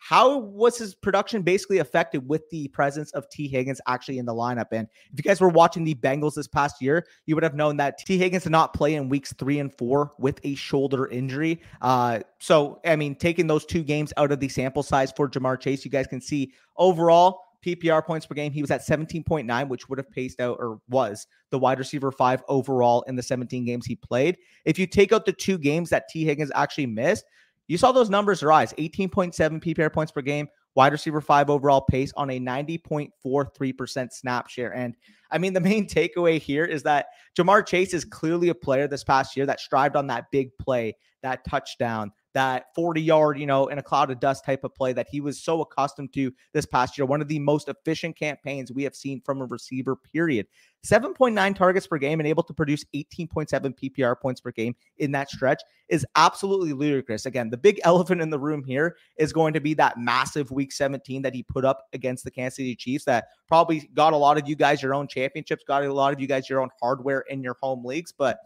how 0.00 0.38
was 0.38 0.78
his 0.78 0.94
production 0.94 1.42
basically 1.42 1.78
affected 1.78 2.26
with 2.26 2.48
the 2.50 2.68
presence 2.68 3.12
of 3.12 3.28
Tee 3.28 3.46
Higgins 3.46 3.80
actually 3.86 4.18
in 4.18 4.24
the 4.24 4.34
lineup? 4.34 4.66
And 4.72 4.88
if 5.12 5.18
you 5.18 5.22
guys 5.22 5.40
were 5.40 5.50
watching 5.50 5.84
the 5.84 5.94
Bengals 5.94 6.34
this 6.34 6.48
past 6.48 6.80
year, 6.80 7.06
you 7.26 7.34
would 7.34 7.44
have 7.44 7.54
known 7.54 7.76
that 7.76 7.98
Tee 7.98 8.16
Higgins 8.16 8.44
did 8.44 8.52
not 8.52 8.72
play 8.72 8.94
in 8.94 9.10
weeks 9.10 9.34
three 9.34 9.58
and 9.58 9.72
four 9.76 10.12
with 10.18 10.40
a 10.42 10.54
shoulder 10.54 11.06
injury. 11.08 11.60
Uh, 11.82 12.20
so, 12.38 12.80
I 12.84 12.96
mean, 12.96 13.14
taking 13.14 13.46
those 13.46 13.66
two 13.66 13.84
games 13.84 14.12
out 14.16 14.32
of 14.32 14.40
the 14.40 14.48
sample 14.48 14.82
size 14.82 15.12
for 15.14 15.28
Ja'Marr 15.28 15.60
Chase, 15.60 15.84
you 15.84 15.90
guys 15.90 16.06
can 16.06 16.22
see 16.22 16.52
overall 16.78 17.42
PPR 17.64 18.04
points 18.04 18.26
per 18.26 18.34
game, 18.34 18.52
he 18.52 18.62
was 18.62 18.70
at 18.70 18.86
17.9, 18.86 19.68
which 19.68 19.88
would 19.88 19.98
have 19.98 20.10
paced 20.10 20.40
out 20.40 20.56
or 20.58 20.80
was 20.88 21.26
the 21.50 21.58
wide 21.58 21.78
receiver 21.78 22.10
five 22.10 22.42
overall 22.48 23.02
in 23.02 23.16
the 23.16 23.22
17 23.22 23.64
games 23.64 23.86
he 23.86 23.96
played. 23.96 24.38
If 24.64 24.78
you 24.78 24.86
take 24.86 25.12
out 25.12 25.26
the 25.26 25.32
two 25.32 25.58
games 25.58 25.90
that 25.90 26.08
T. 26.08 26.24
Higgins 26.24 26.50
actually 26.54 26.86
missed, 26.86 27.24
you 27.70 27.78
saw 27.78 27.92
those 27.92 28.10
numbers 28.10 28.42
rise 28.42 28.72
18.7 28.78 29.32
PPR 29.62 29.92
points 29.92 30.10
per 30.10 30.22
game, 30.22 30.48
wide 30.74 30.90
receiver 30.90 31.20
five 31.20 31.48
overall 31.48 31.80
pace 31.80 32.12
on 32.16 32.28
a 32.30 32.40
90.43% 32.40 34.12
snap 34.12 34.48
share. 34.48 34.74
And 34.74 34.96
I 35.30 35.38
mean, 35.38 35.52
the 35.52 35.60
main 35.60 35.86
takeaway 35.88 36.40
here 36.40 36.64
is 36.64 36.82
that 36.82 37.06
Ja'Marr 37.38 37.64
Chase 37.64 37.94
is 37.94 38.04
clearly 38.04 38.48
a 38.48 38.56
player 38.56 38.88
this 38.88 39.04
past 39.04 39.36
year 39.36 39.46
that 39.46 39.60
strived 39.60 39.94
on 39.94 40.08
that 40.08 40.32
big 40.32 40.50
play, 40.58 40.96
that 41.22 41.44
touchdown, 41.44 42.10
that 42.34 42.66
40 42.74 43.00
yard, 43.00 43.38
you 43.38 43.46
know, 43.46 43.66
in 43.66 43.78
a 43.78 43.82
cloud 43.82 44.10
of 44.10 44.20
dust 44.20 44.44
type 44.44 44.64
of 44.64 44.74
play 44.74 44.92
that 44.92 45.08
he 45.10 45.20
was 45.20 45.42
so 45.42 45.60
accustomed 45.60 46.12
to 46.14 46.32
this 46.52 46.66
past 46.66 46.96
year. 46.96 47.06
One 47.06 47.20
of 47.20 47.28
the 47.28 47.38
most 47.38 47.68
efficient 47.68 48.16
campaigns 48.16 48.72
we 48.72 48.84
have 48.84 48.94
seen 48.94 49.20
from 49.20 49.40
a 49.40 49.46
receiver, 49.46 49.96
period. 49.96 50.46
7.9 50.86 51.54
targets 51.54 51.86
per 51.86 51.98
game 51.98 52.20
and 52.20 52.26
able 52.26 52.42
to 52.42 52.54
produce 52.54 52.84
18.7 52.94 53.74
PPR 53.78 54.18
points 54.18 54.40
per 54.40 54.50
game 54.50 54.74
in 54.98 55.12
that 55.12 55.28
stretch 55.28 55.62
is 55.88 56.06
absolutely 56.16 56.72
ludicrous. 56.72 57.26
Again, 57.26 57.50
the 57.50 57.58
big 57.58 57.80
elephant 57.84 58.22
in 58.22 58.30
the 58.30 58.38
room 58.38 58.64
here 58.64 58.96
is 59.18 59.32
going 59.32 59.52
to 59.52 59.60
be 59.60 59.74
that 59.74 59.98
massive 59.98 60.50
week 60.50 60.72
17 60.72 61.22
that 61.22 61.34
he 61.34 61.42
put 61.42 61.64
up 61.64 61.86
against 61.92 62.24
the 62.24 62.30
Kansas 62.30 62.56
City 62.56 62.74
Chiefs 62.74 63.04
that 63.04 63.26
probably 63.46 63.90
got 63.94 64.12
a 64.12 64.16
lot 64.16 64.38
of 64.38 64.48
you 64.48 64.56
guys 64.56 64.82
your 64.82 64.94
own 64.94 65.06
championships, 65.06 65.64
got 65.66 65.84
a 65.84 65.92
lot 65.92 66.12
of 66.12 66.20
you 66.20 66.26
guys 66.26 66.48
your 66.48 66.60
own 66.60 66.70
hardware 66.80 67.24
in 67.28 67.42
your 67.42 67.56
home 67.60 67.84
leagues. 67.84 68.12
But 68.12 68.38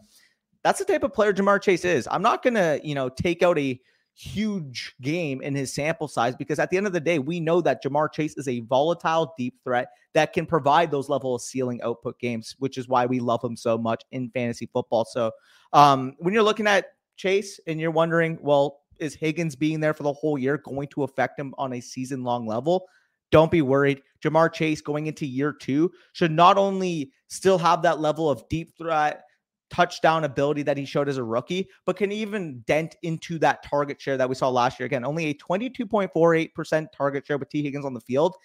that's 0.65 0.79
the 0.79 0.85
type 0.85 1.03
of 1.03 1.13
player 1.13 1.31
Ja'Marr 1.31 1.61
Chase 1.61 1.85
is. 1.85 2.07
I'm 2.09 2.23
not 2.23 2.41
going 2.41 2.55
to, 2.55 2.81
you 2.83 2.95
know, 2.95 3.07
take 3.07 3.43
out 3.43 3.59
a 3.59 3.79
huge 4.15 4.95
game 4.99 5.39
in 5.43 5.53
his 5.53 5.71
sample 5.71 6.07
size 6.07 6.35
because 6.35 6.57
at 6.57 6.71
the 6.71 6.77
end 6.77 6.87
of 6.87 6.93
the 6.93 6.99
day, 6.99 7.19
we 7.19 7.39
know 7.39 7.61
that 7.61 7.83
Ja'Marr 7.83 8.11
Chase 8.11 8.35
is 8.35 8.47
a 8.47 8.61
volatile 8.61 9.35
deep 9.37 9.59
threat 9.63 9.89
that 10.15 10.33
can 10.33 10.47
provide 10.47 10.89
those 10.89 11.07
level 11.07 11.35
of 11.35 11.43
ceiling 11.43 11.79
output 11.83 12.17
games, 12.17 12.55
which 12.57 12.79
is 12.79 12.87
why 12.87 13.05
we 13.05 13.19
love 13.19 13.43
him 13.43 13.55
so 13.55 13.77
much 13.77 14.01
in 14.11 14.31
fantasy 14.31 14.67
football. 14.73 15.05
So 15.05 15.29
um, 15.71 16.15
when 16.17 16.33
you're 16.33 16.41
looking 16.41 16.65
at 16.65 16.93
Chase 17.15 17.59
and 17.67 17.79
you're 17.79 17.91
wondering, 17.91 18.39
well, 18.41 18.79
is 18.97 19.13
Higgins 19.13 19.55
being 19.55 19.79
there 19.79 19.93
for 19.93 20.01
the 20.01 20.13
whole 20.13 20.35
year 20.35 20.57
going 20.57 20.87
to 20.87 21.03
affect 21.03 21.39
him 21.39 21.53
on 21.59 21.73
a 21.73 21.79
season 21.79 22.23
long 22.23 22.47
level? 22.47 22.87
Don't 23.29 23.51
be 23.51 23.61
worried. 23.61 24.01
Jamar 24.23 24.51
Chase 24.51 24.81
going 24.81 25.05
into 25.05 25.27
year 25.27 25.53
two 25.53 25.91
should 26.13 26.31
not 26.31 26.57
only 26.57 27.11
still 27.27 27.59
have 27.59 27.83
that 27.83 27.99
level 27.99 28.31
of 28.31 28.49
deep 28.49 28.75
threat 28.79 29.24
touchdown 29.69 30.23
ability 30.23 30.63
that 30.63 30.77
he 30.77 30.85
showed 30.85 31.09
as 31.09 31.17
a 31.17 31.23
rookie, 31.23 31.67
but 31.85 31.97
can 31.97 32.11
even 32.11 32.61
dent 32.67 32.95
into 33.03 33.39
that 33.39 33.63
target 33.63 33.99
share 33.99 34.17
that 34.17 34.29
we 34.29 34.35
saw 34.35 34.49
last 34.49 34.79
year. 34.79 34.85
Again, 34.85 35.05
only 35.05 35.25
a 35.25 35.33
22.48% 35.33 36.87
target 36.95 37.25
share 37.25 37.37
with 37.37 37.49
Tee 37.49 37.63
Higgins 37.63 37.85
on 37.85 37.93
the 37.93 38.01
field. 38.01 38.35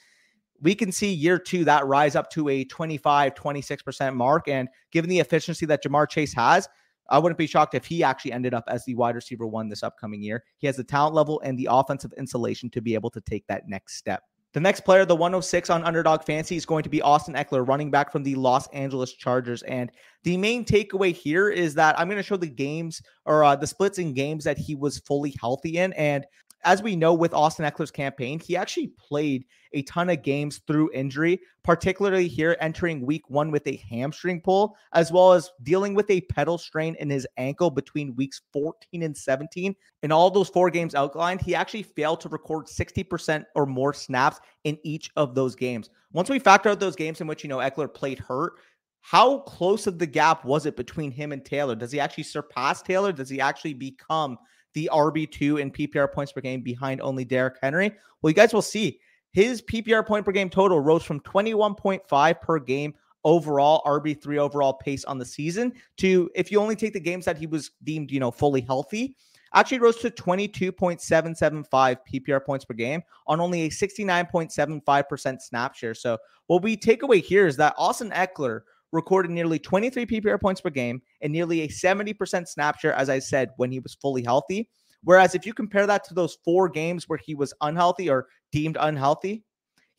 We 0.63 0.75
can 0.75 0.93
see 0.93 1.13
year 1.13 1.39
two 1.39 1.65
that 1.65 1.87
rise 1.87 2.17
up 2.17 2.31
to 2.33 2.49
a 2.49 2.65
25, 2.65 3.35
26% 3.35 4.15
mark. 4.15 4.49
And 4.49 4.69
given 4.93 5.09
the 5.09 5.21
efficiency 5.21 5.67
that 5.67 5.83
Ja'Marr 5.83 6.09
Chase 6.09 6.35
has, 6.35 6.69
I 7.09 7.19
wouldn't 7.19 7.39
be 7.39 7.47
shocked 7.47 7.75
if 7.75 7.87
he 7.87 8.05
actually 8.05 8.33
ended 8.33 8.55
up 8.55 8.65
as 8.69 8.85
the 8.85 8.95
wide 8.95 9.17
receiver 9.17 9.47
one 9.47 9.69
this 9.69 9.83
upcoming 9.83 10.23
year. 10.23 10.45
He 10.59 10.67
has 10.67 10.77
the 10.77 10.85
talent 10.85 11.15
level 11.15 11.41
and 11.45 11.59
the 11.59 11.69
offensive 11.71 12.13
insulation 12.17 12.71
to 12.71 12.81
be 12.81 12.95
able 12.95 13.11
to 13.11 13.21
take 13.21 13.47
that 13.49 13.69
next 13.69 13.97
step. 13.97 14.23
The 14.53 14.61
next 14.61 14.81
player, 14.81 15.05
the 15.05 15.15
106 15.15 15.71
on 15.71 15.85
Underdog 15.85 16.25
Fantasy, 16.25 16.57
is 16.57 16.67
going 16.67 16.83
to 16.83 16.89
be 16.89 17.01
Austin 17.01 17.35
Ekeler, 17.35 17.67
running 17.67 17.91
back 17.91 18.11
from 18.11 18.25
the 18.25 18.35
Los 18.35 18.67
Angeles 18.69 19.13
Chargers. 19.13 19.63
And 19.63 19.93
the 20.25 20.37
main 20.37 20.65
takeaway 20.65 21.15
here 21.15 21.51
is 21.51 21.75
that 21.75 21.99
I'm 21.99 22.09
going 22.09 22.17
to 22.17 22.23
show 22.23 22.37
the 22.37 22.49
games 22.49 23.01
or 23.27 23.45
uh, 23.45 23.55
the 23.55 23.67
splits 23.67 23.99
in 23.99 24.13
games 24.13 24.43
that 24.45 24.59
he 24.59 24.75
was 24.75 24.99
fully 24.99 25.37
healthy 25.41 25.79
in. 25.79 25.93
And 25.93 26.27
as 26.65 26.83
we 26.83 26.97
know 26.97 27.15
with 27.15 27.35
Austin 27.35 27.65
Ekeler's 27.65 27.91
campaign, 27.91 28.39
he 28.39 28.57
actually 28.57 28.89
played 28.89 29.45
a 29.73 29.83
ton 29.83 30.11
of 30.11 30.23
games 30.23 30.61
through 30.67 30.91
injury, 30.93 31.41
particularly 31.63 32.29
here 32.29 32.57
entering 32.61 33.07
week 33.07 33.29
one 33.29 33.51
with 33.51 33.67
a 33.67 33.83
hamstring 33.89 34.41
pull, 34.41 34.77
as 34.93 35.13
well 35.13 35.33
as 35.33 35.51
dealing 35.63 35.95
with 35.95 36.11
a 36.11 36.21
pedal 36.23 36.59
strain 36.59 36.97
in 36.97 37.09
his 37.09 37.27
ankle 37.37 37.71
between 37.71 38.17
weeks 38.17 38.43
14 38.53 39.03
and 39.03 39.17
17. 39.17 39.75
In 40.03 40.13
all 40.13 40.31
those 40.31 40.49
four 40.49 40.71
games 40.71 40.95
outlined, 40.95 41.41
he 41.41 41.55
actually 41.55 41.83
failed 41.83 42.21
to 42.21 42.29
record 42.29 42.67
60% 42.67 43.45
or 43.55 43.67
more 43.67 43.95
snaps 43.95 44.41
in 44.65 44.79
each 44.83 45.11
of 45.17 45.35
those 45.35 45.55
games. 45.55 45.91
Once 46.13 46.29
we 46.29 46.39
factor 46.39 46.69
out 46.69 46.81
those 46.81 46.97
games 46.97 47.21
in 47.21 47.27
which, 47.27 47.45
you 47.45 47.49
know, 47.49 47.59
Ekeler 47.59 47.93
played 47.93 48.19
hurt, 48.19 48.55
how 49.03 49.39
close 49.41 49.87
of 49.87 49.99
the 49.99 50.07
gap 50.07 50.45
was 50.45 50.67
it 50.67 50.77
between 50.77 51.11
him 51.11 51.33
and 51.33 51.45
Taylor? 51.45 51.75
Does 51.75 51.93
he 51.93 52.01
actually 52.01 52.25
surpass 52.25 52.83
Taylor? 52.83 53.13
Does 53.13 53.31
he 53.31 53.41
actually 53.41 53.75
become 53.75 54.37
the 54.75 54.89
RB2 54.93 55.61
in 55.61 55.71
PPR 55.71 56.13
points 56.13 56.33
per 56.33 56.41
game 56.41 56.61
behind 56.63 57.01
only 57.01 57.25
Derrick 57.25 57.57
Henry. 57.63 57.93
Well, 58.23 58.31
you 58.31 58.35
guys 58.35 58.53
will 58.53 58.63
see 58.63 59.01
his 59.33 59.63
PPR 59.63 60.07
point 60.07 60.25
per 60.25 60.33
game 60.33 60.51
total 60.51 60.81
rose 60.81 61.05
from 61.05 61.21
21.5 61.21 62.41
per 62.41 62.59
game 62.59 62.95
overall 63.25 63.83
RB3 63.85 64.39
overall 64.39 64.73
pace 64.73 65.05
on 65.05 65.19
the 65.19 65.25
season 65.25 65.73
to 65.99 66.31
if 66.35 66.51
you 66.51 66.61
only 66.61 66.77
take 66.77 66.93
the 66.93 67.01
games 67.01 67.25
that 67.27 67.39
he 67.39 67.47
was 67.47 67.71
deemed, 67.85 68.11
you 68.11 68.21
know, 68.21 68.31
fully 68.31 68.63
healthy, 68.63 69.17
actually 69.55 69.79
rose 69.79 69.97
to 69.99 70.11
22.775 70.11 71.97
PPR 72.13 72.45
points 72.45 72.65
per 72.65 72.75
game 72.75 73.03
on 73.27 73.41
only 73.41 73.63
a 73.63 73.69
69.75% 73.69 75.41
snap 75.41 75.75
share. 75.75 75.95
So, 75.95 76.19
what 76.47 76.63
we 76.63 76.77
take 76.77 77.03
away 77.03 77.21
here 77.21 77.47
is 77.47 77.57
that 77.57 77.75
Austin 77.79 78.11
Ekeler 78.11 78.63
recorded 78.93 79.31
nearly 79.31 79.59
23 79.59 80.07
PPR 80.07 80.41
points 80.41 80.61
per 80.61 80.71
game 80.71 81.03
and 81.21 81.33
nearly 81.33 81.63
a 81.63 81.69
70% 81.69 82.49
snap 82.49 82.79
share, 82.79 82.95
as 82.95 83.09
I 83.09 83.19
said, 83.19 83.51
when 83.57 83.71
he 83.71 83.81
was 83.81 83.95
fully 83.95 84.23
healthy. 84.23 84.69
Whereas 85.03 85.35
if 85.35 85.47
you 85.47 85.55
compare 85.55 85.87
that 85.87 86.05
to 86.05 86.15
those 86.15 86.39
four 86.45 86.69
games 86.69 87.09
where 87.09 87.19
he 87.25 87.35
was 87.35 87.55
unhealthy 87.61 88.11
or 88.11 88.27
deemed 88.53 88.77
unhealthy, 88.79 89.45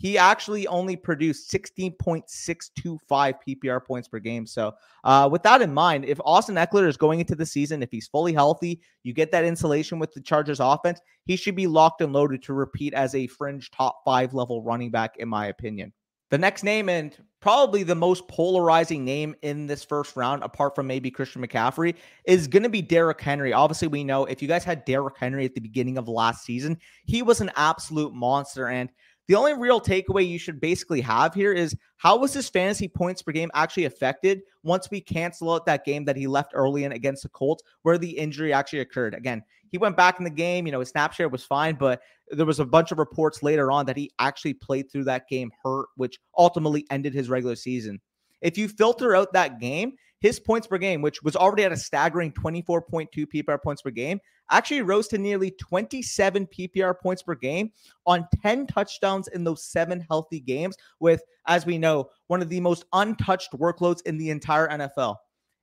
he 0.02 0.18
actually 0.18 0.66
only 0.66 0.96
produced 0.96 1.52
16.625 1.52 3.36
PPR 3.48 3.86
points 3.86 4.08
per 4.08 4.18
game. 4.18 4.48
So, 4.48 4.74
uh, 5.04 5.30
with 5.32 5.44
that 5.44 5.62
in 5.62 5.72
mind, 5.72 6.06
if 6.06 6.20
Austin 6.26 6.56
Ekeler 6.56 6.88
is 6.88 6.98
going 6.98 7.20
into 7.20 7.36
the 7.36 7.46
season, 7.46 7.84
if 7.84 7.92
he's 7.92 8.08
fully 8.08 8.34
healthy, 8.34 8.82
you 9.04 9.14
get 9.14 9.32
that 9.32 9.46
insulation 9.46 10.00
with 10.00 10.12
the 10.14 10.22
Chargers 10.22 10.60
offense, 10.60 11.00
he 11.26 11.36
should 11.36 11.56
be 11.56 11.68
locked 11.68 12.02
and 12.02 12.14
loaded 12.14 12.42
to 12.44 12.54
repeat 12.54 12.96
as 12.96 13.14
a 13.14 13.28
fringe 13.28 13.70
top 13.70 14.02
five 14.04 14.34
level 14.34 14.64
running 14.64 14.90
back, 14.90 15.18
in 15.18 15.30
my 15.30 15.48
opinion. 15.48 15.94
The 16.32 16.38
next 16.38 16.64
name, 16.64 16.88
and 16.88 17.16
probably 17.42 17.84
the 17.84 17.94
most 17.94 18.26
polarizing 18.30 19.04
name 19.04 19.36
in 19.42 19.68
this 19.68 19.84
first 19.84 20.16
round, 20.16 20.44
apart 20.44 20.76
from 20.76 20.88
maybe 20.88 21.12
Christian 21.12 21.46
McCaffrey, 21.46 21.96
is 22.24 22.48
going 22.48 22.64
to 22.64 22.70
be 22.70 22.82
Derrick 22.82 23.20
Henry. 23.20 23.52
Obviously, 23.52 23.90
we 23.90 24.06
know 24.06 24.24
if 24.24 24.42
you 24.42 24.48
guys 24.48 24.64
had 24.64 24.86
Derrick 24.86 25.18
Henry 25.20 25.44
at 25.44 25.56
the 25.56 25.60
beginning 25.60 25.98
of 25.98 26.08
last 26.08 26.46
season, 26.46 26.78
he 27.04 27.22
was 27.22 27.42
an 27.42 27.52
absolute 27.58 28.14
monster. 28.14 28.70
And 28.70 28.90
the 29.28 29.36
only 29.36 29.56
real 29.56 29.82
takeaway 29.82 30.26
you 30.26 30.40
should 30.40 30.62
basically 30.62 31.02
have 31.02 31.34
here 31.34 31.52
is 31.52 31.76
how 31.98 32.18
was 32.18 32.34
his 32.34 32.48
fantasy 32.48 32.88
points 32.88 33.22
per 33.22 33.34
game 33.34 33.52
actually 33.54 33.86
affected 33.86 34.42
once 34.64 34.90
we 34.90 35.02
cancel 35.02 35.54
out 35.54 35.66
that 35.66 35.84
game 35.84 36.06
that 36.06 36.16
he 36.16 36.28
left 36.28 36.54
early 36.56 36.86
in 36.86 36.94
against 36.94 37.24
the 37.24 37.30
Colts 37.30 37.62
where 37.82 37.98
the 37.98 38.10
injury 38.10 38.54
actually 38.54 38.80
occurred? 38.80 39.16
Again, 39.16 39.44
he 39.72 39.78
went 39.78 39.98
back 39.98 40.20
in 40.20 40.24
the 40.24 40.30
game. 40.30 40.66
You 40.66 40.72
know, 40.72 40.80
his 40.80 40.90
snap 40.90 41.14
share 41.14 41.30
was 41.30 41.44
fine, 41.44 41.76
but 41.76 42.02
there 42.30 42.46
was 42.46 42.60
a 42.60 42.66
bunch 42.66 42.92
of 42.92 43.00
reports 43.00 43.42
later 43.42 43.72
on 43.72 43.86
that 43.88 43.98
he 43.98 44.12
actually 44.20 44.54
played 44.54 44.92
through 44.92 45.06
that 45.06 45.28
game 45.30 45.52
hurt, 45.64 45.88
which 45.96 46.20
ultimately 46.38 46.86
ended 46.92 47.14
his 47.14 47.30
regular 47.30 47.56
season. 47.56 48.00
If 48.42 48.58
you 48.58 48.68
filter 48.68 49.16
out 49.16 49.34
that 49.34 49.60
game, 49.60 49.94
his 50.20 50.40
points 50.40 50.68
per 50.68 50.78
game, 50.78 51.02
which 51.02 51.24
was 51.24 51.36
already 51.36 51.64
at 51.64 51.72
a 51.72 51.78
staggering 51.78 52.32
24.2 52.32 53.08
PPR 53.34 53.62
points 53.62 53.82
per 53.82 53.90
game, 53.90 54.20
actually 54.52 54.82
rose 54.82 55.08
to 55.08 55.18
nearly 55.18 55.52
27 55.52 56.48
PPR 56.48 57.00
points 57.00 57.24
per 57.24 57.34
game 57.34 57.72
on 58.06 58.28
10 58.44 58.68
touchdowns 58.68 59.28
in 59.30 59.44
those 59.44 59.64
seven 59.64 60.06
healthy 60.10 60.40
games, 60.40 60.76
with, 61.00 61.24
as 61.48 61.66
we 61.66 61.78
know, 61.78 62.10
one 62.28 62.42
of 62.42 62.50
the 62.50 62.60
most 62.60 62.86
untouched 62.94 63.52
workloads 63.54 64.02
in 64.06 64.18
the 64.18 64.30
entire 64.30 64.68
NFL. 64.70 65.16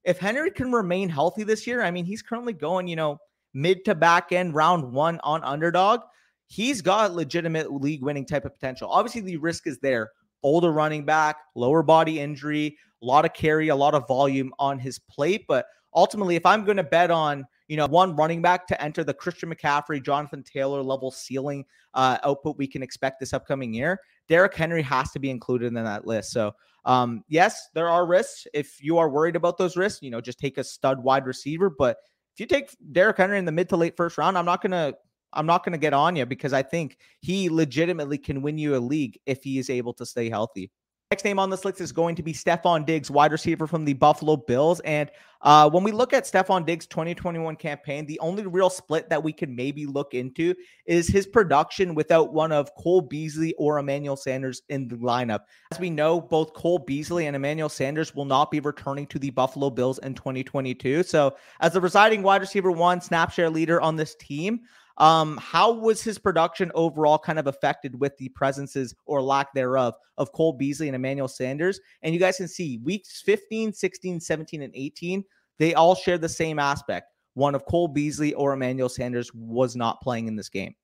If 0.05 0.19
Henry 0.19 0.51
can 0.51 0.73
remain 0.73 1.09
healthy 1.09 1.45
this 1.45 1.67
year, 1.67 1.83
I 1.83 1.91
mean, 1.91 2.05
he's 2.05 2.23
currently 2.23 2.53
going, 2.53 2.89
you 2.89 2.97
know, 2.97 3.19
mid 3.55 3.85
to 3.85 3.95
back 3.95 4.33
end 4.33 4.55
round 4.55 4.93
one 4.93 5.21
on 5.23 5.43
underdog, 5.45 6.01
he's 6.47 6.83
got 6.83 7.15
legitimate 7.15 7.73
league 7.73 8.03
winning 8.03 8.27
type 8.27 8.45
of 8.45 8.55
potential. 8.55 8.89
Obviously, 8.91 9.21
the 9.21 9.37
risk 9.37 9.67
is 9.67 9.79
there. 9.79 10.11
Older 10.43 10.73
running 10.73 11.05
back, 11.05 11.37
lower 11.55 11.83
body 11.83 12.21
injury, 12.21 12.77
a 13.03 13.07
lot 13.07 13.25
of 13.25 13.33
carry, 13.33 13.69
a 13.69 13.77
lot 13.77 13.95
of 13.95 14.07
volume 14.07 14.53
on 14.59 14.79
his 14.79 14.99
plate. 14.99 15.45
But 15.49 15.67
ultimately, 15.95 16.37
if 16.37 16.47
I'm 16.47 16.65
going 16.65 16.77
to 16.77 16.85
bet 16.85 17.11
on, 17.11 17.47
you 17.67 17.77
know, 17.77 17.87
one 17.87 18.17
running 18.17 18.41
back 18.41 18.67
to 18.69 18.83
enter 18.83 19.05
the 19.05 19.15
Christian 19.15 19.53
McCaffrey, 19.53 20.03
Jonathan 20.03 20.43
Taylor 20.43 20.83
level 20.83 21.11
ceiling 21.11 21.65
uh, 21.95 22.19
output 22.25 22.57
we 22.57 22.67
can 22.67 22.83
expect 22.83 23.21
this 23.21 23.33
upcoming 23.33 23.75
year, 23.75 24.01
Derrick 24.29 24.55
Henry 24.55 24.83
has 24.83 25.11
to 25.13 25.19
be 25.19 25.31
included 25.31 25.67
in 25.67 25.75
that 25.75 26.07
list. 26.07 26.31
So, 26.33 26.53
um, 26.85 27.25
yes, 27.29 27.69
there 27.75 27.89
are 27.89 28.07
risks. 28.07 28.47
If 28.55 28.83
you 28.83 28.99
are 28.99 29.11
worried 29.11 29.37
about 29.37 29.59
those 29.59 29.77
risks, 29.77 30.03
you 30.03 30.11
know, 30.11 30.21
just 30.21 30.39
take 30.39 30.57
a 30.57 30.65
stud 30.65 31.03
wide 31.03 31.27
receiver. 31.27 31.69
But 31.69 31.99
if 32.39 32.41
you 32.41 32.47
take 32.47 32.71
Derrick 32.93 33.17
Henry 33.17 33.37
in 33.37 33.45
the 33.45 33.51
mid 33.51 33.69
to 33.71 33.77
late 33.77 33.97
first 33.97 34.17
round, 34.17 34.39
I'm 34.39 34.45
not 34.45 34.63
gonna 34.63 34.95
I'm 35.33 35.45
not 35.45 35.65
gonna 35.65 35.77
get 35.77 35.93
on 35.93 36.15
you 36.15 36.25
because 36.25 36.53
I 36.53 36.63
think 36.63 36.97
he 37.21 37.51
legitimately 37.51 38.17
can 38.17 38.43
win 38.43 38.57
you 38.59 38.77
a 38.77 38.79
league 38.79 39.19
if 39.27 39.43
he 39.43 39.59
is 39.59 39.69
able 39.69 39.93
to 39.95 40.07
stay 40.07 40.31
healthy. 40.31 40.71
Next 41.11 41.25
name 41.25 41.39
on 41.39 41.49
this 41.49 41.65
list 41.65 41.81
is 41.81 41.91
going 41.91 42.17
to 42.17 42.23
be 42.23 42.35
Stefon 42.35 42.85
Diggs, 42.85 43.11
wide 43.11 43.33
receiver 43.33 43.67
from 43.67 43.87
the 43.87 43.95
Buffalo 43.95 44.37
Bills. 44.37 44.81
And 44.81 45.11
uh, 45.41 45.71
when 45.71 45.83
we 45.83 45.91
look 45.91 46.13
at 46.13 46.25
Stefon 46.25 46.67
Diggs' 46.67 46.87
2021 46.87 47.57
campaign, 47.57 48.05
the 48.05 48.21
only 48.21 48.47
real 48.47 48.69
split 48.69 49.09
that 49.09 49.23
we 49.23 49.33
can 49.33 49.57
maybe 49.57 49.87
look 49.87 50.13
into 50.13 50.55
is 50.85 51.09
his 51.09 51.27
production 51.27 51.95
without 51.95 52.35
one 52.35 52.53
of 52.53 52.75
Cole 52.75 53.01
Beasley 53.01 53.55
or 53.55 53.79
Emmanuel 53.79 54.17
Sanders 54.19 54.61
in 54.69 54.87
the 54.87 54.97
lineup. 54.97 55.45
As 55.73 55.81
we 55.81 55.89
know, 55.89 56.21
both 56.21 56.53
Cole 56.53 56.81
Beasley 56.81 57.25
and 57.25 57.35
Emmanuel 57.35 57.71
Sanders 57.71 58.15
will 58.15 58.27
not 58.27 58.51
be 58.51 58.61
returning 58.61 59.07
to 59.07 59.19
the 59.19 59.31
Buffalo 59.31 59.71
Bills 59.71 59.99
in 60.01 60.13
2022. 60.13 61.05
So, 61.05 61.37
as 61.61 61.73
the 61.73 61.81
residing 61.81 62.23
wide 62.23 62.43
receiver 62.43 62.71
one 62.71 63.01
snap 63.01 63.33
share 63.33 63.49
leader 63.49 63.81
on 63.81 63.97
this 63.97 64.15
team, 64.17 64.61
um, 64.99 65.39
how 65.39 65.73
was 65.73 66.03
his 66.03 66.19
production 66.19 66.71
overall 66.75 67.19
kind 67.19 67.39
of 67.39 67.47
affected 67.47 67.99
with 67.99 68.17
the 68.19 68.29
presences 68.31 68.95
or 69.07 69.23
lack 69.23 69.55
thereof 69.55 69.95
of 70.17 70.33
Cole 70.33 70.53
Beasley 70.53 70.89
and 70.89 70.97
Emmanuel 70.97 71.29
Sanders? 71.29 71.81
And 72.03 72.13
you 72.13 72.21
guys 72.21 72.37
can 72.37 72.49
see 72.49 72.79
weeks 72.79 73.23
15, 73.23 73.73
16, 73.73 74.21
17, 74.21 74.63
and 74.63 74.73
18, 74.75 75.25
they 75.59 75.75
all 75.75 75.95
share 75.95 76.19
the 76.19 76.29
same 76.29 76.59
aspect. 76.59 77.13
One 77.35 77.55
of 77.55 77.65
Cole 77.67 77.89
Beasley 77.89 78.35
or 78.35 78.53
Emmanuel 78.53 78.89
Sanders 78.89 79.33
was 79.33 79.77
not 79.77 80.01
playing 80.01 80.27
in 80.27 80.35
this 80.35 80.49
game. 80.49 80.75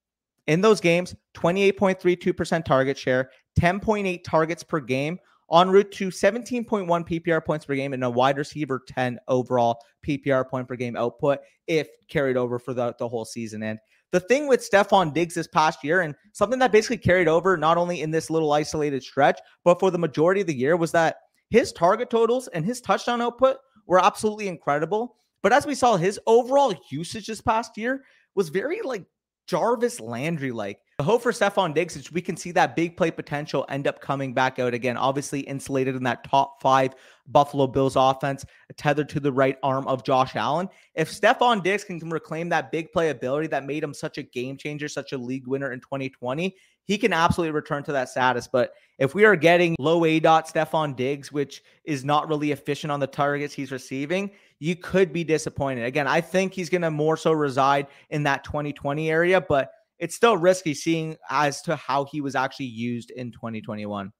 In 0.46 0.60
those 0.60 0.80
games, 0.80 1.14
28.32% 1.34 2.64
target 2.64 2.98
share, 2.98 3.30
10.8 3.58 4.22
targets 4.22 4.62
per 4.62 4.78
game, 4.78 5.18
en 5.52 5.70
route 5.70 5.90
to 5.92 6.08
17.1 6.08 6.86
PPR 6.86 7.44
points 7.44 7.64
per 7.64 7.74
game 7.74 7.92
and 7.92 8.04
a 8.04 8.10
wide 8.10 8.38
receiver 8.38 8.82
10 8.86 9.18
overall 9.28 9.78
PPR 10.06 10.48
point 10.48 10.68
per 10.68 10.76
game 10.76 10.96
output 10.96 11.38
if 11.66 11.88
carried 12.08 12.36
over 12.36 12.58
for 12.58 12.74
the, 12.74 12.94
the 12.98 13.08
whole 13.08 13.24
season. 13.24 13.62
And 13.62 13.78
the 14.14 14.20
thing 14.20 14.46
with 14.46 14.60
Stefon 14.60 15.12
Diggs 15.12 15.34
this 15.34 15.48
past 15.48 15.82
year, 15.82 16.02
and 16.02 16.14
something 16.30 16.60
that 16.60 16.70
basically 16.70 16.98
carried 16.98 17.26
over 17.26 17.56
not 17.56 17.76
only 17.76 18.00
in 18.00 18.12
this 18.12 18.30
little 18.30 18.52
isolated 18.52 19.02
stretch, 19.02 19.40
but 19.64 19.80
for 19.80 19.90
the 19.90 19.98
majority 19.98 20.40
of 20.40 20.46
the 20.46 20.54
year, 20.54 20.76
was 20.76 20.92
that 20.92 21.16
his 21.50 21.72
target 21.72 22.10
totals 22.10 22.46
and 22.46 22.64
his 22.64 22.80
touchdown 22.80 23.20
output 23.20 23.56
were 23.88 23.98
absolutely 23.98 24.46
incredible. 24.46 25.16
But 25.42 25.52
as 25.52 25.66
we 25.66 25.74
saw, 25.74 25.96
his 25.96 26.20
overall 26.28 26.72
usage 26.90 27.26
this 27.26 27.40
past 27.40 27.76
year 27.76 28.04
was 28.36 28.50
very 28.50 28.82
like 28.82 29.04
Jarvis 29.48 29.98
Landry 29.98 30.52
like. 30.52 30.78
The 30.98 31.04
hope 31.04 31.24
for 31.24 31.32
Stefon 31.32 31.74
Diggs 31.74 31.96
is 31.96 32.12
we 32.12 32.22
can 32.22 32.36
see 32.36 32.52
that 32.52 32.76
big 32.76 32.96
play 32.96 33.10
potential 33.10 33.66
end 33.68 33.88
up 33.88 34.00
coming 34.00 34.32
back 34.32 34.60
out 34.60 34.74
again. 34.74 34.96
Obviously, 34.96 35.40
insulated 35.40 35.96
in 35.96 36.04
that 36.04 36.22
top 36.22 36.62
five 36.62 36.94
Buffalo 37.28 37.66
Bills 37.66 37.96
offense, 37.96 38.44
tethered 38.76 39.08
to 39.10 39.20
the 39.20 39.32
right 39.32 39.56
arm 39.62 39.86
of 39.86 40.04
Josh 40.04 40.36
Allen. 40.36 40.68
If 40.94 41.10
Stefon 41.10 41.62
Diggs 41.62 41.84
can 41.84 41.98
reclaim 42.10 42.48
that 42.50 42.70
big 42.70 42.92
play 42.92 43.10
ability 43.10 43.48
that 43.48 43.64
made 43.64 43.82
him 43.82 43.94
such 43.94 44.18
a 44.18 44.22
game 44.22 44.56
changer, 44.56 44.88
such 44.88 45.12
a 45.12 45.18
league 45.18 45.46
winner 45.46 45.72
in 45.72 45.80
2020, 45.80 46.54
he 46.84 46.98
can 46.98 47.12
absolutely 47.12 47.52
return 47.52 47.82
to 47.84 47.92
that 47.92 48.08
status. 48.10 48.46
But 48.46 48.74
if 48.98 49.14
we 49.14 49.24
are 49.24 49.36
getting 49.36 49.74
low 49.78 50.02
aDOT 50.02 50.52
Stefon 50.52 50.94
Diggs, 50.94 51.32
which 51.32 51.62
is 51.84 52.04
not 52.04 52.28
really 52.28 52.52
efficient 52.52 52.90
on 52.90 53.00
the 53.00 53.06
targets 53.06 53.54
he's 53.54 53.72
receiving, 53.72 54.30
you 54.60 54.76
could 54.76 55.12
be 55.12 55.24
disappointed. 55.24 55.84
Again, 55.84 56.06
I 56.06 56.20
think 56.20 56.52
he's 56.52 56.68
going 56.68 56.82
to 56.82 56.90
more 56.90 57.16
so 57.16 57.32
reside 57.32 57.86
in 58.10 58.22
that 58.24 58.44
2020 58.44 59.10
area, 59.10 59.40
but 59.40 59.70
it's 59.98 60.14
still 60.14 60.36
risky 60.36 60.74
seeing 60.74 61.16
as 61.30 61.62
to 61.62 61.76
how 61.76 62.04
he 62.04 62.20
was 62.20 62.34
actually 62.34 62.66
used 62.66 63.10
in 63.10 63.32
2021. 63.32 64.12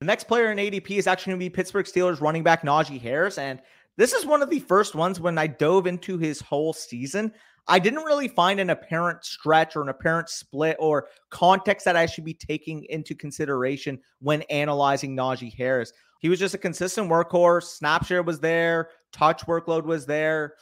The 0.00 0.06
next 0.06 0.24
player 0.24 0.50
in 0.50 0.58
ADP 0.58 0.90
is 0.92 1.06
actually 1.06 1.32
going 1.32 1.40
to 1.40 1.44
be 1.46 1.50
Pittsburgh 1.50 1.86
Steelers 1.86 2.20
running 2.20 2.42
back 2.42 2.62
Najee 2.62 3.00
Harris. 3.00 3.38
And 3.38 3.60
this 3.96 4.12
is 4.12 4.26
one 4.26 4.42
of 4.42 4.50
the 4.50 4.60
first 4.60 4.94
ones 4.94 5.20
when 5.20 5.38
I 5.38 5.46
dove 5.46 5.86
into 5.86 6.18
his 6.18 6.40
whole 6.40 6.72
season. 6.72 7.32
I 7.66 7.78
didn't 7.78 8.04
really 8.04 8.28
find 8.28 8.60
an 8.60 8.70
apparent 8.70 9.24
stretch 9.24 9.76
or 9.76 9.82
an 9.82 9.88
apparent 9.88 10.28
split 10.28 10.76
or 10.78 11.08
context 11.30 11.84
that 11.86 11.96
I 11.96 12.06
should 12.06 12.24
be 12.24 12.34
taking 12.34 12.84
into 12.90 13.14
consideration 13.14 13.98
when 14.20 14.42
analyzing 14.42 15.16
Najee 15.16 15.54
Harris. 15.54 15.92
He 16.18 16.28
was 16.28 16.38
just 16.38 16.54
a 16.54 16.58
consistent 16.58 17.08
workhorse. 17.08 17.64
Snap 17.64 18.04
share 18.04 18.22
was 18.22 18.40
there, 18.40 18.90
touch 19.12 19.46
workload 19.46 19.84
was 19.84 20.04
there 20.04 20.54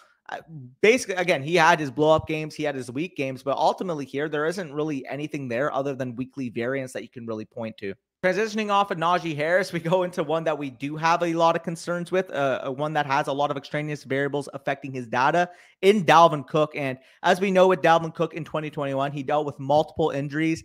basically 0.81 1.15
again 1.17 1.43
he 1.43 1.55
had 1.55 1.81
his 1.81 1.91
blow 1.91 2.15
up 2.15 2.27
games 2.27 2.55
he 2.55 2.62
had 2.62 2.75
his 2.75 2.91
weak 2.91 3.17
games 3.17 3.43
but 3.43 3.57
ultimately 3.57 4.05
here 4.05 4.29
there 4.29 4.47
isn't 4.47 4.73
really 4.73 5.07
anything 5.07 5.49
there 5.49 5.73
other 5.73 5.95
than 5.95 6.17
weekly 6.17 6.49
variance 6.49 6.93
that 6.93 7.03
you 7.03 7.09
can 7.09 7.27
really 7.27 7.45
point 7.45 7.77
to 7.77 7.95
transitioning 8.23 8.71
off 8.71 8.93
of 8.93 8.99
Najee 8.99 9.35
Harris 9.35 9.73
we 9.73 9.81
go 9.81 10.05
into 10.05 10.23
one 10.23 10.45
that 10.45 10.57
we 10.57 10.71
do 10.71 10.97
have 10.97 11.25
a 11.25 11.35
lot 11.35 11.57
of 11.57 11.64
concerns 11.64 12.12
with 12.12 12.31
uh, 12.31 12.71
one 12.71 12.93
that 12.93 13.05
has 13.05 13.26
a 13.26 13.33
lot 13.33 13.50
of 13.50 13.57
extraneous 13.57 14.05
variables 14.05 14.49
affecting 14.55 14.93
his 14.93 15.09
data 15.09 15.50
in 15.81 16.05
Dalvin 16.05 16.47
Cook. 16.47 16.76
And 16.76 16.99
as 17.25 17.41
we 17.41 17.50
know 17.50 17.67
with 17.67 17.83
Dalvin 17.83 18.14
Cook 18.14 18.35
in 18.35 18.45
2021 18.45 19.11
he 19.11 19.25
dealt 19.25 19.45
with 19.45 19.59
multiple 19.59 20.11
injuries 20.11 20.62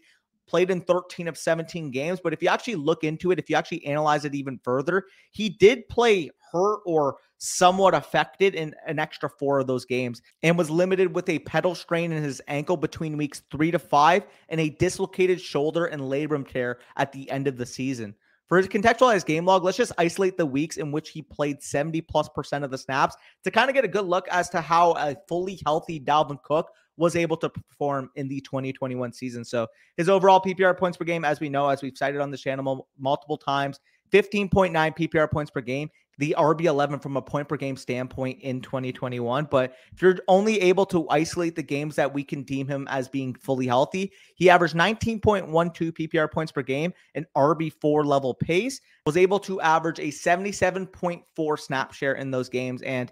played 0.48 0.72
in 0.72 0.82
13 0.82 1.28
of 1.28 1.38
17 1.38 1.92
games. 1.92 2.20
But 2.24 2.34
if 2.34 2.42
you 2.42 2.50
actually 2.50 2.76
look 2.76 3.04
into 3.04 3.32
it, 3.32 3.40
if 3.40 3.50
you 3.50 3.56
actually 3.56 3.86
analyze 3.86 4.26
it 4.26 4.36
even 4.36 4.60
further, 4.64 5.06
he 5.32 5.50
did 5.50 5.88
play 5.90 6.32
hurt 6.52 6.80
or 6.86 7.18
somewhat 7.40 7.94
affected 7.94 8.56
in 8.56 8.74
an 8.88 9.00
extra 9.00 9.30
four 9.30 9.60
of 9.60 9.68
those 9.68 9.86
games 9.86 10.22
and 10.44 10.58
was 10.58 10.70
limited 10.70 11.14
with 11.14 11.30
a 11.30 11.40
pedal 11.40 11.76
strain 11.76 12.12
in 12.12 12.24
his 12.24 12.42
ankle 12.48 12.78
between 12.78 13.18
weeks 13.18 13.44
three 13.52 13.70
to 13.70 13.80
five 13.80 14.26
and 14.50 14.60
a 14.60 14.70
dislocated 14.70 15.40
shoulder 15.40 15.86
and 15.86 16.02
labrum 16.02 16.48
tear 16.48 16.80
at 16.96 17.12
the 17.12 17.30
end 17.30 17.48
of 17.48 17.58
the 17.58 17.66
season. 17.66 18.16
For 18.48 18.58
his 18.58 18.68
contextualized 18.68 19.26
game 19.26 19.46
log, 19.46 19.64
let's 19.64 19.78
just 19.78 19.92
isolate 19.98 20.38
the 20.38 20.46
weeks 20.46 20.78
in 20.78 20.92
which 20.92 21.10
he 21.10 21.22
played 21.22 21.62
70 21.62 22.02
plus 22.02 22.30
percent 22.30 22.64
of 22.64 22.72
the 22.72 22.78
snaps 22.78 23.16
to 23.44 23.52
kind 23.52 23.70
of 23.70 23.74
get 23.74 23.84
a 23.84 23.90
good 23.90 24.06
look 24.06 24.28
as 24.30 24.50
to 24.52 24.62
how 24.62 24.92
a 24.94 25.16
fully 25.28 25.60
healthy 25.66 26.00
Dalvin 26.00 26.42
Cook 26.44 26.72
was 26.96 27.16
able 27.16 27.38
to 27.38 27.50
perform 27.50 28.10
in 28.16 28.28
the 28.28 28.42
2021 28.42 29.14
season. 29.14 29.46
So 29.46 29.68
his 29.98 30.10
overall 30.10 30.42
PPR 30.42 30.78
points 30.78 30.98
per 30.98 31.06
game, 31.06 31.26
as 31.26 31.40
we 31.40 31.50
know, 31.50 31.70
as 31.70 31.82
we've 31.82 31.98
cited 31.98 32.22
on 32.22 32.32
the 32.32 32.38
channel 32.38 32.88
multiple 32.98 33.38
times, 33.38 33.80
15.9 34.12 34.72
PPR 34.72 35.30
points 35.30 35.52
per 35.52 35.62
game, 35.62 35.90
the 36.18 36.36
RB11 36.38 37.02
from 37.02 37.18
a 37.18 37.22
point 37.22 37.48
per 37.48 37.58
game 37.58 37.76
standpoint 37.76 38.40
in 38.42 38.62
2021. 38.62 39.46
But 39.46 39.76
if 39.94 40.02
you're 40.02 40.18
only 40.28 40.60
able 40.62 40.86
to 40.88 41.08
isolate 41.10 41.56
the 41.56 41.64
games 41.64 41.96
that 41.96 42.14
we 42.14 42.24
can 42.24 42.44
deem 42.44 42.68
him 42.68 42.88
as 42.90 43.08
being 43.08 43.36
fully 43.36 43.68
healthy, 43.68 44.12
he 44.36 44.50
averaged 44.50 44.76
19.12 44.76 45.52
PPR 45.52 46.32
points 46.32 46.52
per 46.52 46.64
game, 46.64 46.94
an 47.16 47.26
RB4 47.36 48.06
level 48.06 48.34
pace, 48.34 48.82
was 49.06 49.18
able 49.18 49.40
to 49.40 49.62
average 49.62 50.00
a 50.00 50.08
77.4 50.08 51.60
snap 51.60 51.94
share 51.94 52.14
in 52.14 52.32
those 52.32 52.50
games. 52.50 52.82
And 52.82 53.12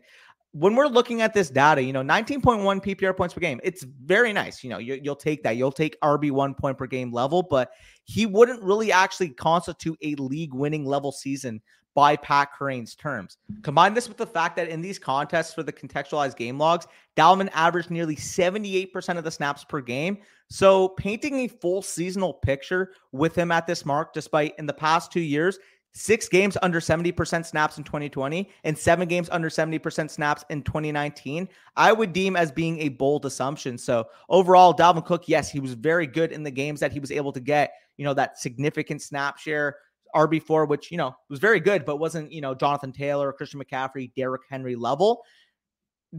when 0.52 0.74
we're 0.74 0.88
looking 0.88 1.22
at 1.22 1.34
this 1.34 1.50
data, 1.50 1.84
you 1.84 1.92
know, 1.92 2.02
19.1 2.02 2.42
PPR 2.82 3.16
points 3.16 3.34
per 3.34 3.42
game, 3.42 3.60
it's 3.62 3.84
very 3.84 4.32
nice. 4.32 4.64
You 4.64 4.70
know, 4.70 4.78
you, 4.78 5.02
will 5.04 5.16
take 5.18 5.44
that. 5.44 5.58
You'll 5.58 5.72
take 5.72 6.00
RB 6.00 6.32
one 6.32 6.56
point 6.56 6.78
per 6.78 6.88
game 6.88 7.12
level, 7.12 7.44
but 7.44 7.72
he 8.06 8.26
wouldn't 8.26 8.64
really 8.64 8.90
actually 8.90 9.32
constitute 9.32 9.98
a 10.02 10.16
league 10.16 10.54
winning 10.54 10.86
level 10.86 11.12
season 11.12 11.62
by 11.96 12.16
Pat 12.18 12.50
Kerrane's 12.54 12.94
terms. 12.94 13.38
Combine 13.64 13.94
this 13.94 14.08
with 14.08 14.18
the 14.18 14.28
fact 14.28 14.58
that 14.58 14.68
in 14.68 14.82
these 14.82 15.00
contests 15.00 15.54
for 15.54 15.64
the 15.64 15.74
contextualized 15.74 16.36
game 16.36 16.60
logs, 16.60 16.86
Dalvin 17.16 17.50
averaged 17.54 17.90
nearly 17.90 18.18
78% 18.18 19.18
of 19.18 19.24
the 19.24 19.32
snaps 19.32 19.64
per 19.64 19.82
game. 19.82 20.20
So 20.50 20.90
painting 20.90 21.40
a 21.40 21.48
full 21.48 21.82
seasonal 21.82 22.34
picture 22.34 22.92
with 23.14 23.36
him 23.36 23.52
at 23.52 23.66
this 23.66 23.86
mark, 23.86 24.14
despite 24.14 24.54
in 24.60 24.66
the 24.66 24.74
past 24.74 25.12
two 25.12 25.22
years, 25.22 25.58
six 25.94 26.28
games 26.28 26.58
under 26.62 26.82
70% 26.82 27.46
snaps 27.46 27.78
in 27.78 27.84
2020 27.86 28.50
and 28.66 28.78
seven 28.78 29.08
games 29.08 29.30
under 29.32 29.50
70% 29.50 30.12
snaps 30.12 30.44
in 30.50 30.62
2019, 30.62 31.48
I 31.78 31.94
would 31.94 32.12
deem 32.12 32.36
as 32.36 32.52
being 32.52 32.80
a 32.82 32.90
bold 32.90 33.26
assumption. 33.26 33.78
So 33.78 34.06
overall, 34.28 34.74
Dalvin 34.74 35.06
Cook, 35.06 35.30
yes, 35.30 35.50
he 35.50 35.62
was 35.62 35.74
very 35.74 36.06
good 36.06 36.34
in 36.34 36.44
the 36.44 36.52
games 36.52 36.82
that 36.82 36.92
he 36.92 37.00
was 37.00 37.12
able 37.12 37.32
to 37.32 37.40
get, 37.40 37.72
you 37.96 38.04
know, 38.04 38.14
that 38.14 38.38
significant 38.38 39.02
snap 39.02 39.38
share. 39.38 39.78
RB4, 40.16 40.68
which, 40.68 40.92
you 40.92 40.98
know, 40.98 41.16
was 41.30 41.40
very 41.40 41.60
good, 41.60 41.86
but 41.86 41.98
wasn't, 41.98 42.32
you 42.32 42.42
know, 42.42 42.56
Jonathan 42.56 42.92
Taylor, 42.92 43.32
Christian 43.34 43.62
McCaffrey, 43.62 44.14
Derrick 44.16 44.44
Henry 44.50 44.76
level. 44.76 45.24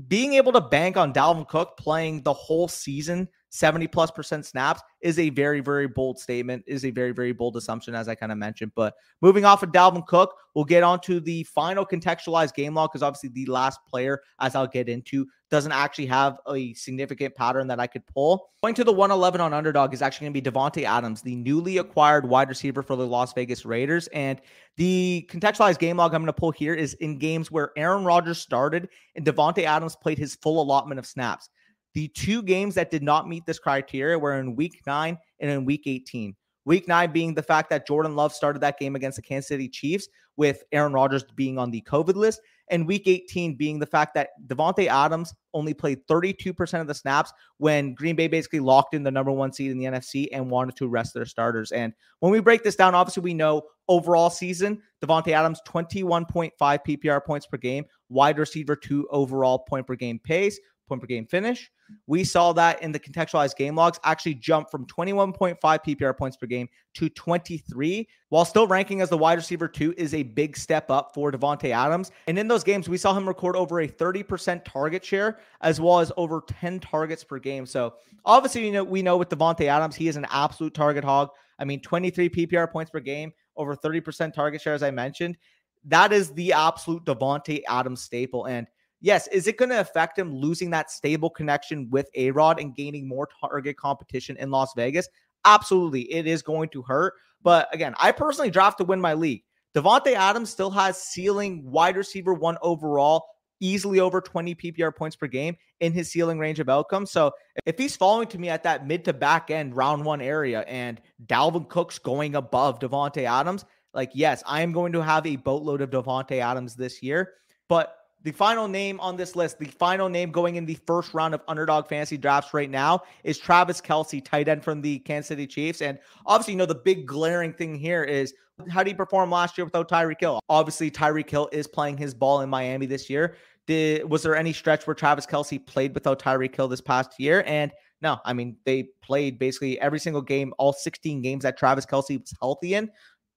Being 0.09 0.35
able 0.35 0.53
to 0.53 0.61
bank 0.61 0.97
on 0.97 1.13
Dalvin 1.13 1.49
Cook 1.49 1.77
playing 1.79 2.23
the 2.23 2.33
whole 2.33 2.69
season 2.69 3.29
70 3.51 3.87
plus 3.89 4.11
percent 4.11 4.45
snaps 4.45 4.83
is 5.01 5.19
a 5.19 5.31
very, 5.31 5.61
very 5.61 5.87
bold 5.87 6.19
statement, 6.19 6.65
is 6.67 6.85
a 6.85 6.91
very, 6.91 7.13
very 7.13 7.33
bold 7.33 7.57
assumption, 7.57 7.95
as 7.95 8.09
I 8.09 8.15
kind 8.15 8.33
of 8.33 8.39
mentioned. 8.39 8.73
But 8.75 8.95
moving 9.23 9.45
off 9.45 9.63
of 9.63 9.71
Dalvin 9.71 10.07
Cook, 10.07 10.35
we'll 10.55 10.65
get 10.65 10.83
on 10.83 11.01
to 11.01 11.21
the 11.21 11.45
final 11.45 11.87
contextualized 11.87 12.55
game 12.55 12.75
log 12.75 12.91
because 12.91 13.03
obviously 13.03 13.31
the 13.31 13.47
last 13.47 13.81
player, 13.89 14.21
as 14.41 14.55
I'll 14.55 14.67
get 14.67 14.89
into, 14.89 15.27
doesn't 15.51 15.73
actually 15.73 16.07
have 16.07 16.39
a 16.49 16.73
significant 16.75 17.35
pattern 17.35 17.69
that 17.69 17.79
I 17.79 17.87
could 17.87 18.05
pull. 18.07 18.51
Going 18.63 18.75
to 18.75 18.85
the 18.85 18.93
111 18.93 19.41
on 19.41 19.55
underdog 19.55 19.95
is 19.95 20.03
actually 20.03 20.27
going 20.27 20.35
to 20.35 20.41
be 20.41 20.51
Davante 20.51 20.83
Adams, 20.83 21.23
the 21.23 21.37
newly 21.37 21.79
acquired 21.79 22.29
wide 22.29 22.49
receiver 22.49 22.83
for 22.83 22.97
the 22.97 23.07
Las 23.07 23.33
Vegas 23.33 23.65
Raiders. 23.65 24.09
And 24.09 24.41
the 24.77 25.29
contextualized 25.31 25.79
game 25.79 25.99
log 25.99 26.15
I'm 26.15 26.23
going 26.23 26.27
to 26.27 26.33
pull 26.33 26.51
here 26.51 26.75
is 26.75 26.95
in 26.95 27.19
games 27.19 27.51
where 27.51 27.71
Aaron 27.77 28.05
Rodgers 28.05 28.39
started 28.39 28.89
and 29.15 29.25
Davante 29.25 29.63
Adams 29.65 29.95
played 29.95 30.19
his 30.19 30.35
full 30.35 30.61
allotment 30.61 30.99
of 30.99 31.07
snaps. 31.07 31.49
The 31.97 32.09
two 32.09 32.43
games 32.43 32.75
that 32.75 32.91
did 32.91 33.03
not 33.03 33.27
meet 33.27 33.47
this 33.47 33.59
criteria 33.59 34.19
were 34.19 34.39
in 34.39 34.55
week 34.55 34.83
nine 34.87 35.17
and 35.41 35.51
in 35.51 35.65
week 35.65 35.85
18. 35.87 36.37
Week 36.67 36.87
nine 36.87 37.11
being 37.11 37.33
the 37.33 37.43
fact 37.43 37.71
that 37.71 37.87
Jordan 37.87 38.15
Love 38.15 38.35
started 38.35 38.59
that 38.61 38.79
game 38.79 38.97
against 38.97 39.17
the 39.17 39.23
Kansas 39.23 39.49
City 39.49 39.67
Chiefs 39.67 40.07
with 40.37 40.63
Aaron 40.73 40.93
Rodgers 40.93 41.25
being 41.37 41.59
on 41.59 41.71
the 41.71 41.81
COVID 41.89 42.15
list. 42.15 42.43
and 42.69 42.87
week 42.87 43.07
18 43.07 43.55
being 43.55 43.79
the 43.79 43.87
fact 43.87 44.13
that 44.15 44.31
Davante 44.47 44.89
Adams 44.89 45.33
only 45.55 45.73
played 45.73 46.07
32% 46.07 46.81
of 46.81 46.87
the 46.87 46.95
snaps 46.95 47.33
when 47.59 47.95
Green 47.95 48.17
Bay 48.17 48.29
basically 48.29 48.61
locked 48.61 48.93
in 48.93 49.03
the 49.03 49.11
number 49.11 49.31
one 49.31 49.53
seed 49.53 49.71
in 49.71 49.79
the 49.79 49.85
NFC 49.85 50.27
and 50.33 50.51
wanted 50.51 50.77
to 50.77 50.89
rest 50.89 51.15
their 51.15 51.25
starters. 51.25 51.73
And 51.73 51.93
when 52.21 52.33
we 52.33 52.41
break 52.41 52.63
this 52.63 52.77
down, 52.77 52.95
obviously 52.95 53.23
we 53.23 53.35
know 53.35 53.63
overall 53.89 54.31
season, 54.31 54.83
Davante 55.03 55.29
Adams 55.29 55.61
21.5 55.67 56.53
PPR 56.61 57.25
points 57.25 57.47
per 57.47 57.57
game, 57.57 57.85
wide 58.09 58.39
receiver 58.39 58.77
two 58.77 59.07
overall 59.11 59.61
point 59.61 59.87
per 59.87 59.95
game 59.95 60.19
pace, 60.19 60.59
point 60.87 61.01
per 61.01 61.07
game 61.07 61.27
finish. 61.27 61.71
We 62.07 62.25
saw 62.25 62.53
that 62.55 62.83
in 62.83 62.93
the 62.93 62.99
contextualized 62.99 63.57
game 63.57 63.77
logs 63.77 63.99
actually 64.05 64.35
jump 64.35 64.71
from 64.71 64.87
21.5 64.87 65.59
PPR 65.61 66.17
points 66.17 66.37
per 66.37 66.47
game 66.47 66.69
to 66.95 67.09
23, 67.09 68.09
while 68.29 68.45
still 68.45 68.67
ranking 68.67 69.01
as 69.01 69.09
the 69.09 69.19
wide 69.19 69.39
receiver 69.39 69.69
two 69.69 69.95
is 69.97 70.15
a 70.15 70.23
big 70.23 70.57
step 70.57 70.91
up 70.91 71.13
for 71.15 71.31
Davante 71.31 71.71
Adams. 71.71 72.11
And 72.27 72.39
in 72.39 72.49
those 72.49 72.65
games, 72.65 72.89
we 72.89 72.99
saw 72.99 73.15
him 73.15 73.27
record 73.29 73.57
over 73.57 73.81
a 73.81 73.89
30% 73.89 74.65
target 74.65 75.05
share 75.05 75.39
as 75.61 75.81
well 75.81 76.01
as 76.01 76.11
over 76.17 76.43
10 76.49 76.81
targets 76.81 77.23
per 77.25 77.39
game. 77.39 77.67
So 77.67 77.95
obviously, 78.25 78.67
you 78.67 78.73
know, 78.73 78.85
we 78.85 79.03
know 79.03 79.17
with 79.17 79.29
Davante 79.29 79.67
Adams, 79.67 79.97
he 79.97 80.09
is 80.09 80.17
an 80.17 80.27
absolute 80.31 80.75
target 80.75 81.05
hog. 81.05 81.31
I 81.59 81.65
mean, 81.65 81.81
23 81.81 82.29
PPR 82.29 82.71
points 82.71 82.91
per 82.91 83.01
game, 83.01 83.33
over 83.57 83.77
30% 83.77 84.33
target 84.33 84.61
share, 84.61 84.75
as 84.75 84.83
I 84.83 84.91
mentioned. 84.91 85.39
That 85.85 86.13
is 86.13 86.33
the 86.33 86.53
absolute 86.53 87.05
Davante 87.05 87.63
Adams 87.69 88.03
staple. 88.03 88.47
And 88.47 88.67
yes, 89.01 89.27
is 89.29 89.47
it 89.47 89.57
going 89.57 89.71
to 89.71 89.81
affect 89.81 90.19
him 90.19 90.35
losing 90.35 90.71
that 90.71 90.91
stable 90.91 91.31
connection 91.31 91.89
with 91.91 92.09
A 92.15 92.31
Rod 92.31 92.61
and 92.61 92.75
gaining 92.75 93.09
more 93.09 93.29
target 93.41 93.77
competition 93.77 94.37
in 94.39 94.51
Las 94.51 94.73
Vegas? 94.77 95.09
Absolutely, 95.45 96.03
it 96.13 96.27
is 96.27 96.43
going 96.43 96.69
to 96.71 96.83
hurt. 96.83 97.15
But 97.43 97.73
again, 97.73 97.95
I 97.99 98.13
personally 98.13 98.51
draft 98.51 98.79
to 98.79 98.85
win 98.85 99.01
my 99.01 99.15
league. 99.15 99.43
Davante 99.77 100.15
Adams 100.15 100.51
still 100.51 100.71
has 100.71 101.01
ceiling 101.01 101.63
wide 101.71 101.97
receiver 101.97 102.33
one 102.33 102.57
overall, 102.63 103.27
easily 103.61 104.01
over 104.01 104.21
20 104.21 104.55
PPR 104.55 104.95
points 104.95 105.17
per 105.17 105.27
game 105.27 105.55
in 105.81 105.93
his 105.93 106.11
ceiling 106.11 106.39
range 106.39 106.61
of 106.61 106.69
outcomes. 106.69 107.11
So 107.11 107.33
if 107.67 107.77
he's 107.77 107.95
falling 107.95 108.27
to 108.29 108.39
me 108.39 108.49
at 108.49 108.63
that 108.63 108.87
mid 108.87 109.05
to 109.05 109.13
back 109.13 109.51
end 109.51 109.77
round 109.77 110.05
one 110.05 110.21
area 110.23 110.63
and 110.63 111.01
Dalvin 111.27 111.69
Cook's 111.69 111.99
going 111.99 112.37
above 112.37 112.79
Davante 112.79 113.25
Adams, 113.25 113.65
like 113.93 114.11
yes, 114.15 114.43
I 114.47 114.63
am 114.63 114.73
going 114.73 114.93
to 114.93 115.03
have 115.03 115.27
a 115.27 115.37
boatload 115.37 115.83
of 115.83 115.91
Davante 115.91 116.41
Adams 116.41 116.75
this 116.75 117.03
year. 117.03 117.35
But 117.69 117.95
the 118.27 118.33
final 118.33 118.67
name 118.67 118.99
on 118.99 119.17
this 119.17 119.37
list, 119.37 119.57
the 119.61 119.67
final 119.67 120.09
name 120.09 120.33
going 120.33 120.57
in 120.57 120.67
the 120.67 120.77
first 120.85 121.15
round 121.15 121.33
of 121.33 121.43
underdog 121.47 121.87
fantasy 121.87 122.17
drafts 122.17 122.53
right 122.53 122.69
now 122.69 123.01
is 123.23 123.39
Travis 123.39 123.81
Kelce, 123.81 124.23
tight 124.23 124.49
end 124.49 124.65
from 124.65 124.83
the 124.83 124.99
Kansas 124.99 125.29
City 125.29 125.47
Chiefs. 125.47 125.81
And 125.81 125.97
obviously, 126.27 126.55
you 126.55 126.59
know, 126.59 126.67
the 126.67 126.75
big 126.75 127.07
glaring 127.07 127.53
thing 127.53 127.77
here 127.77 128.03
is 128.03 128.35
how 128.69 128.83
did 128.83 128.91
he 128.91 128.95
perform 128.95 129.31
last 129.31 129.57
year 129.57 129.65
without 129.65 129.89
Tyreek 129.89 130.19
Hill? 130.19 130.41
Obviously, 130.49 130.91
Tyreek 130.91 131.31
Hill 131.31 131.49
is 131.53 131.69
playing 131.69 131.99
his 131.99 132.15
ball 132.15 132.41
in 132.41 132.51
Miami 132.51 132.87
this 132.87 133.09
year. 133.09 133.37
Did, 133.69 134.11
was 134.11 134.25
there 134.25 134.35
any 134.35 134.53
stretch 134.53 134.89
where 134.89 134.95
Travis 134.95 135.25
Kelce 135.25 135.65
played 135.65 135.95
without 135.95 136.21
Tyreek 136.21 136.57
Hill 136.57 136.67
this 136.67 136.81
past 136.81 137.21
year? 137.21 137.45
And 137.47 137.71
no, 138.03 138.19
I 138.25 138.33
mean, 138.33 138.57
they 138.65 138.89
played 139.03 139.39
basically 139.39 139.81
every 139.81 140.01
single 140.01 140.23
game, 140.23 140.53
all 140.59 140.73
16 140.73 141.23
games 141.23 141.45
that 141.45 141.57
Travis 141.57 141.87
Kelce 141.87 142.19
was 142.21 142.35
healthy 142.41 142.75
in. 142.75 142.91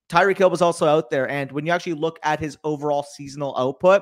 Tyreek 0.10 0.39
Hill 0.39 0.49
was 0.49 0.63
also 0.63 0.88
out 0.88 1.12
there. 1.12 1.30
And 1.30 1.52
when 1.52 1.67
you 1.67 1.71
actually 1.71 1.93
look 1.93 2.17
at 2.23 2.39
his 2.39 2.58
overall 2.63 3.04
seasonal 3.04 3.56
output, 3.56 4.02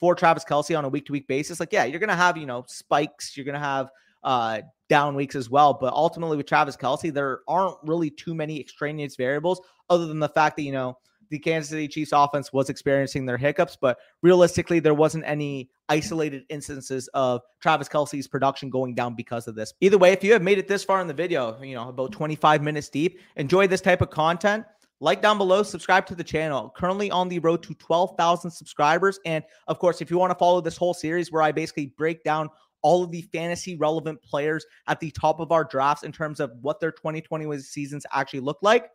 for 0.00 0.14
Travis 0.14 0.44
Kelce 0.44 0.76
on 0.76 0.84
a 0.84 0.88
week 0.88 1.06
to 1.06 1.12
week 1.12 1.26
basis, 1.26 1.60
like, 1.60 1.72
yeah, 1.72 1.84
you're 1.84 2.00
going 2.00 2.08
to 2.08 2.16
have, 2.16 2.36
you 2.36 2.46
know, 2.46 2.64
spikes, 2.68 3.36
you're 3.36 3.44
going 3.44 3.54
to 3.54 3.60
have 3.60 3.90
uh, 4.24 4.60
down 4.88 5.14
weeks 5.14 5.34
as 5.34 5.50
well. 5.50 5.74
But 5.74 5.92
ultimately, 5.92 6.36
with 6.36 6.46
Travis 6.46 6.76
Kelce, 6.76 7.12
there 7.12 7.40
aren't 7.48 7.76
really 7.84 8.10
too 8.10 8.34
many 8.34 8.60
extraneous 8.60 9.16
variables 9.16 9.60
other 9.90 10.06
than 10.06 10.18
the 10.18 10.28
fact 10.28 10.56
that, 10.56 10.62
you 10.62 10.72
know, 10.72 10.98
the 11.30 11.38
Kansas 11.38 11.70
City 11.70 11.88
Chiefs 11.88 12.12
offense 12.14 12.52
was 12.52 12.70
experiencing 12.70 13.26
their 13.26 13.36
hiccups, 13.36 13.76
but 13.78 13.98
realistically, 14.22 14.80
there 14.80 14.94
wasn't 14.94 15.24
any 15.26 15.68
isolated 15.88 16.44
instances 16.48 17.08
of 17.08 17.42
Travis 17.60 17.88
Kelce's 17.88 18.26
production 18.26 18.70
going 18.70 18.94
down 18.94 19.14
because 19.14 19.46
of 19.46 19.54
this. 19.54 19.74
Either 19.80 19.98
way, 19.98 20.12
if 20.12 20.24
you 20.24 20.32
have 20.32 20.42
made 20.42 20.58
it 20.58 20.68
this 20.68 20.84
far 20.84 21.00
in 21.00 21.06
the 21.06 21.14
video, 21.14 21.60
you 21.62 21.74
know, 21.74 21.88
about 21.88 22.12
25 22.12 22.62
minutes 22.62 22.88
deep, 22.88 23.18
enjoy 23.36 23.66
this 23.66 23.80
type 23.80 24.00
of 24.00 24.10
content 24.10 24.64
like 25.00 25.22
down 25.22 25.38
below, 25.38 25.62
subscribe 25.62 26.06
to 26.06 26.14
the 26.14 26.24
channel. 26.24 26.72
Currently 26.76 27.10
on 27.10 27.28
the 27.28 27.38
road 27.38 27.62
to 27.64 27.74
12,000 27.74 28.50
subscribers. 28.50 29.20
And 29.24 29.44
of 29.68 29.78
course, 29.78 30.00
if 30.00 30.10
you 30.10 30.18
want 30.18 30.30
to 30.30 30.38
follow 30.38 30.60
this 30.60 30.76
whole 30.76 30.94
series 30.94 31.30
where 31.30 31.42
I 31.42 31.52
basically 31.52 31.94
break 31.96 32.24
down 32.24 32.48
all 32.82 33.02
of 33.02 33.10
the 33.10 33.22
fantasy 33.32 33.76
relevant 33.76 34.20
players 34.22 34.64
at 34.86 35.00
the 35.00 35.10
top 35.10 35.40
of 35.40 35.52
our 35.52 35.64
drafts 35.64 36.04
in 36.04 36.12
terms 36.12 36.40
of 36.40 36.52
what 36.62 36.80
their 36.80 36.92
2020 36.92 37.58
seasons 37.58 38.06
actually 38.12 38.40
look 38.40 38.58
like, 38.62 38.90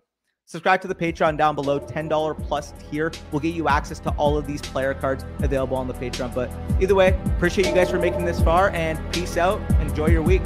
subscribe 0.45 0.81
to 0.81 0.87
the 0.87 0.95
Patreon 0.95 1.37
down 1.37 1.55
below. 1.55 1.79
$10 1.79 2.43
plus 2.43 2.73
tier 2.89 3.11
will 3.31 3.39
get 3.39 3.53
you 3.53 3.67
access 3.67 3.99
to 3.99 4.09
all 4.11 4.37
of 4.37 4.47
these 4.47 4.61
player 4.61 4.93
cards 4.93 5.25
available 5.39 5.77
on 5.77 5.87
the 5.87 5.93
Patreon. 5.93 6.33
But 6.33 6.51
either 6.81 6.95
way, 6.95 7.19
appreciate 7.25 7.67
you 7.67 7.73
guys 7.73 7.89
for 7.91 7.99
making 7.99 8.25
this 8.25 8.41
far 8.41 8.69
and 8.69 8.99
peace 9.13 9.37
out. 9.37 9.59
Enjoy 9.81 10.07
your 10.07 10.21
week. 10.21 10.41